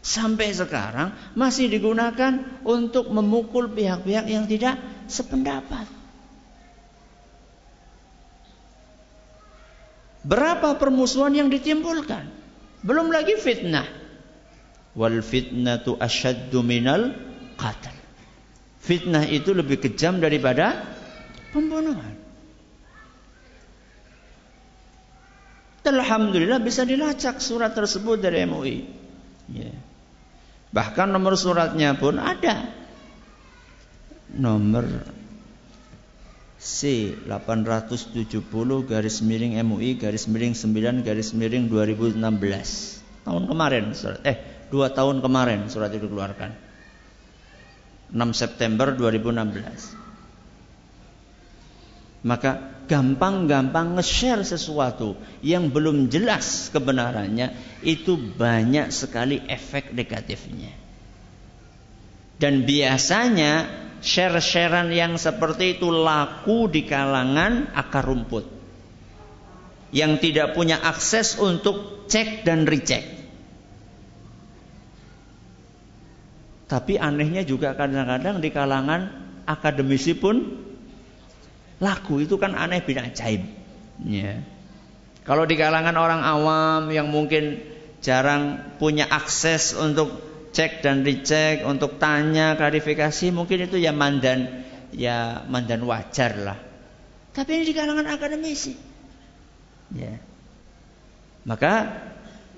Sampai 0.03 0.51
sekarang 0.51 1.15
masih 1.31 1.71
digunakan 1.71 2.43
untuk 2.67 3.07
memukul 3.07 3.71
pihak-pihak 3.71 4.27
yang 4.27 4.43
tidak 4.51 4.75
sependapat. 5.07 5.87
Berapa 10.27 10.75
permusuhan 10.75 11.31
yang 11.31 11.47
ditimbulkan? 11.47 12.27
Belum 12.83 13.15
lagi 13.15 13.39
fitnah 13.39 14.02
wal 14.93 15.21
fitnatu 15.21 15.97
asyaddu 15.97 16.61
minal 16.61 17.13
qatl. 17.57 17.93
Fitnah 18.83 19.23
itu 19.23 19.55
lebih 19.55 19.79
kejam 19.79 20.19
daripada 20.19 20.83
pembunuhan. 21.55 22.19
Alhamdulillah 25.83 26.63
bisa 26.63 26.87
dilacak 26.87 27.43
surat 27.43 27.75
tersebut 27.75 28.19
dari 28.23 28.47
MUI. 28.47 28.77
Ya. 29.51 29.75
Bahkan 30.71 31.11
nomor 31.11 31.35
suratnya 31.35 31.93
pun 31.99 32.17
ada. 32.17 32.83
nomor 34.33 35.05
C 36.57 37.13
870 37.29 38.41
garis 38.89 39.21
miring 39.21 39.61
MUI 39.61 39.99
garis 39.99 40.25
miring 40.25 40.57
9 40.57 41.05
garis 41.05 41.29
miring 41.37 41.69
2016 41.69 42.17
tahun 43.27 43.43
kemarin 43.45 43.93
surat 43.93 44.25
eh 44.25 44.52
dua 44.73 44.89
tahun 44.89 45.21
kemarin 45.21 45.69
surat 45.69 45.93
itu 45.93 46.09
dikeluarkan. 46.09 46.73
6 48.13 48.17
September 48.33 48.93
2016 48.93 50.03
maka 52.23 52.79
gampang-gampang 52.87 53.99
nge-share 53.99 54.47
sesuatu 54.47 55.19
yang 55.43 55.67
belum 55.67 56.07
jelas 56.07 56.71
kebenarannya 56.71 57.51
itu 57.83 58.15
banyak 58.15 58.95
sekali 58.95 59.43
efek 59.43 59.91
negatifnya. 59.91 60.71
Dan 62.39 62.63
biasanya 62.63 63.67
share-sharean 63.99 64.91
yang 64.91 65.19
seperti 65.19 65.79
itu 65.79 65.91
laku 65.91 66.71
di 66.71 66.87
kalangan 66.87 67.71
akar 67.75 68.07
rumput. 68.07 68.47
Yang 69.93 70.27
tidak 70.27 70.57
punya 70.57 70.79
akses 70.79 71.37
untuk 71.37 72.07
cek 72.07 72.47
dan 72.47 72.65
recheck. 72.65 73.22
Tapi 76.73 76.97
anehnya 76.97 77.45
juga 77.45 77.77
kadang-kadang 77.77 78.41
di 78.41 78.49
kalangan 78.49 79.13
akademisi 79.45 80.17
pun 80.17 80.41
laku 81.77 82.25
itu 82.25 82.41
kan 82.41 82.57
aneh 82.57 82.81
bin 82.81 82.97
ajaib. 82.97 83.45
Ya. 84.01 84.41
Kalau 85.21 85.45
di 85.45 85.53
kalangan 85.53 85.93
orang 85.93 86.25
awam 86.25 86.89
yang 86.89 87.13
mungkin 87.13 87.61
jarang 88.01 88.73
punya 88.81 89.05
akses 89.05 89.77
untuk 89.77 90.17
cek 90.49 90.81
dan 90.81 91.05
dicek, 91.05 91.61
untuk 91.61 92.01
tanya, 92.01 92.57
klarifikasi, 92.57 93.29
mungkin 93.29 93.69
itu 93.69 93.77
ya 93.77 93.93
mandan 93.93 94.65
ya 94.97 95.45
mandan 95.45 95.85
wajar 95.85 96.41
lah. 96.41 96.57
Tapi 97.37 97.49
ini 97.53 97.69
di 97.69 97.77
kalangan 97.77 98.09
akademisi. 98.09 98.73
Ya. 99.93 100.17
Maka 101.45 102.01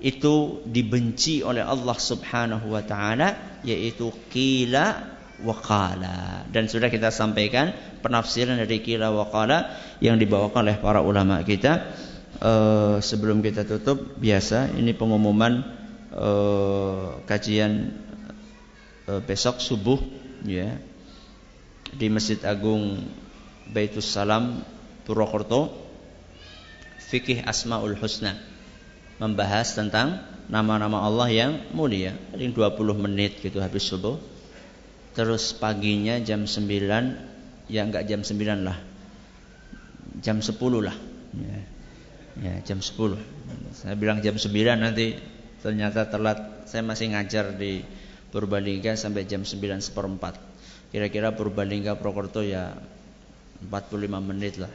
itu 0.06 0.62
dibenci 0.62 1.42
oleh 1.42 1.66
Allah 1.66 1.98
Subhanahu 1.98 2.70
wa 2.70 2.82
taala 2.86 3.58
yaitu 3.66 4.14
kila 4.30 5.02
wakala 5.42 6.46
dan 6.54 6.70
sudah 6.70 6.86
kita 6.86 7.10
sampaikan 7.10 7.74
penafsiran 8.06 8.54
dari 8.54 8.86
kila 8.86 9.10
wakala 9.10 9.74
yang 9.98 10.14
dibawakan 10.14 10.70
oleh 10.70 10.78
para 10.78 11.02
ulama 11.02 11.42
kita. 11.42 11.90
Uh, 12.36 13.00
sebelum 13.00 13.40
kita 13.40 13.64
tutup 13.64 14.20
biasa 14.20 14.76
ini 14.76 14.92
pengumuman 14.92 15.64
uh, 16.12 17.16
kajian 17.24 17.96
uh, 19.08 19.24
besok 19.24 19.56
subuh 19.56 19.96
ya 20.44 20.76
di 21.96 22.12
Masjid 22.12 22.36
Agung 22.44 23.08
Baitus 23.72 24.12
Salam 24.12 24.60
Purwokerto 25.08 25.72
fikih 27.08 27.40
Asmaul 27.40 27.96
Husna 27.96 28.36
membahas 29.16 29.72
tentang 29.72 30.20
nama-nama 30.46 31.02
Allah 31.02 31.28
yang 31.32 31.52
mulia 31.72 32.14
paling 32.30 32.52
20 32.52 33.04
menit 33.08 33.40
gitu 33.42 33.58
habis 33.58 33.88
subuh 33.88 34.20
terus 35.16 35.56
paginya 35.56 36.20
jam 36.20 36.44
9 36.44 37.72
ya 37.72 37.82
enggak 37.82 38.04
jam 38.06 38.20
9 38.22 38.36
lah 38.62 38.78
jam 40.20 40.38
10 40.38 40.52
lah 40.84 40.96
ya, 41.34 41.58
ya 42.40 42.54
jam 42.62 42.78
10 42.78 42.92
saya 43.74 43.94
bilang 43.98 44.20
jam 44.22 44.36
9 44.38 44.52
nanti 44.76 45.36
Ternyata 45.66 46.06
telat. 46.06 46.70
Saya 46.70 46.86
masih 46.86 47.10
ngajar 47.10 47.58
di 47.58 47.82
Purbalingga 48.30 48.94
sampai 48.94 49.26
jam 49.26 49.42
9 49.42 49.82
seperempat. 49.82 50.38
Kira-kira 50.94 51.34
Purbalingga 51.34 51.98
Prokerto 51.98 52.46
ya 52.46 52.70
45 53.66 54.06
menit 54.22 54.62
lah. 54.62 54.70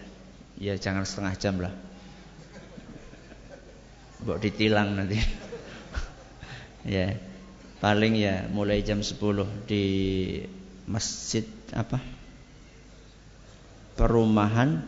Ya 0.60 0.76
jangan 0.76 1.08
setengah 1.08 1.34
jam 1.40 1.64
lah. 1.64 1.72
Bok 4.22 4.38
ditilang 4.38 4.94
nanti. 4.94 5.18
ya. 6.96 7.18
Paling 7.82 8.14
ya 8.14 8.46
mulai 8.54 8.86
jam 8.86 9.02
10 9.02 9.18
di 9.66 9.86
masjid 10.86 11.42
apa? 11.74 11.98
Perumahan 13.98 14.86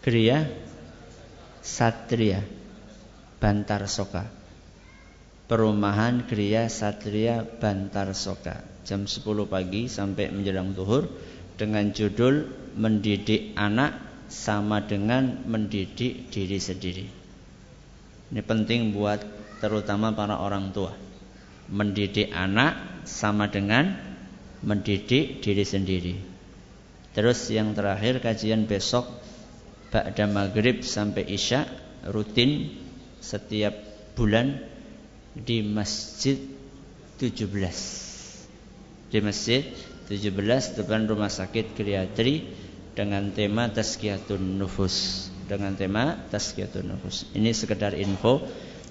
Kriya 0.00 0.48
Satria 1.60 2.40
Bantar 3.36 3.84
Soka. 3.84 4.24
Perumahan 5.44 6.24
Kriya 6.24 6.72
Satria 6.72 7.44
Bantar 7.44 8.16
Soka. 8.16 8.64
Jam 8.88 9.04
10 9.04 9.20
pagi 9.44 9.92
sampai 9.92 10.32
menjelang 10.32 10.72
zuhur 10.72 11.12
dengan 11.60 11.92
judul 11.92 12.48
mendidik 12.80 13.52
anak 13.52 14.07
sama 14.28 14.84
dengan 14.84 15.44
mendidik 15.48 16.28
diri 16.28 16.60
sendiri. 16.60 17.06
Ini 18.28 18.44
penting 18.44 18.92
buat 18.92 19.24
terutama 19.64 20.12
para 20.12 20.36
orang 20.36 20.70
tua. 20.70 20.92
Mendidik 21.68 22.32
anak 22.32 23.04
sama 23.08 23.48
dengan 23.48 23.96
mendidik 24.64 25.40
diri 25.40 25.64
sendiri. 25.64 26.14
Terus 27.16 27.48
yang 27.50 27.72
terakhir 27.72 28.20
kajian 28.20 28.68
besok 28.68 29.08
Ba'da 29.88 30.28
maghrib 30.28 30.84
sampai 30.84 31.24
isya 31.24 31.64
rutin 32.12 32.76
setiap 33.24 33.72
bulan 34.12 34.60
di 35.32 35.64
masjid 35.64 36.36
17 37.16 37.48
di 39.08 39.18
masjid 39.24 39.64
17 40.12 40.76
depan 40.76 41.08
rumah 41.08 41.32
sakit 41.32 41.72
Kriatri 41.72 42.67
dengan 42.98 43.30
tema 43.30 43.70
Tazkiyatun 43.70 44.58
Nufus. 44.58 45.30
Dengan 45.46 45.78
tema 45.78 46.18
Tazkiyatun 46.26 46.90
Nufus. 46.90 47.30
Ini 47.30 47.54
sekedar 47.54 47.94
info 47.94 48.42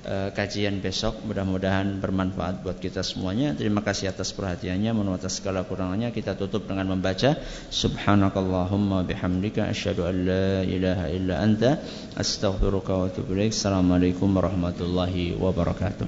Eh, 0.08 0.30
kajian 0.32 0.78
besok. 0.78 1.26
Mudah-mudahan 1.26 1.97
bermanfaat 1.97 2.62
buat 2.62 2.78
kita 2.78 3.01
semuanya. 3.01 3.58
Terima 3.58 3.82
kasih 3.82 4.14
atas 4.14 4.30
perhatiannya. 4.32 4.93
Mohon 4.93 5.18
atas 5.18 5.41
segala 5.41 5.66
kurangannya 5.66 6.14
kita 6.14 6.38
tutup 6.38 6.70
dengan 6.70 6.93
membaca 6.93 7.36
subhanakallahumma 7.74 9.03
bihamdika 9.10 9.66
asyhadu 9.66 10.05
an 10.05 10.16
la 10.24 10.64
ilaha 10.64 11.05
illa 11.10 11.41
anta 11.41 11.82
astaghfiruka 12.14 12.93
wa 12.93 13.10
atubu 13.10 13.36
assalamualaikum 13.41 14.30
warahmatullahi 14.32 15.34
wabarakatuh 15.36 16.05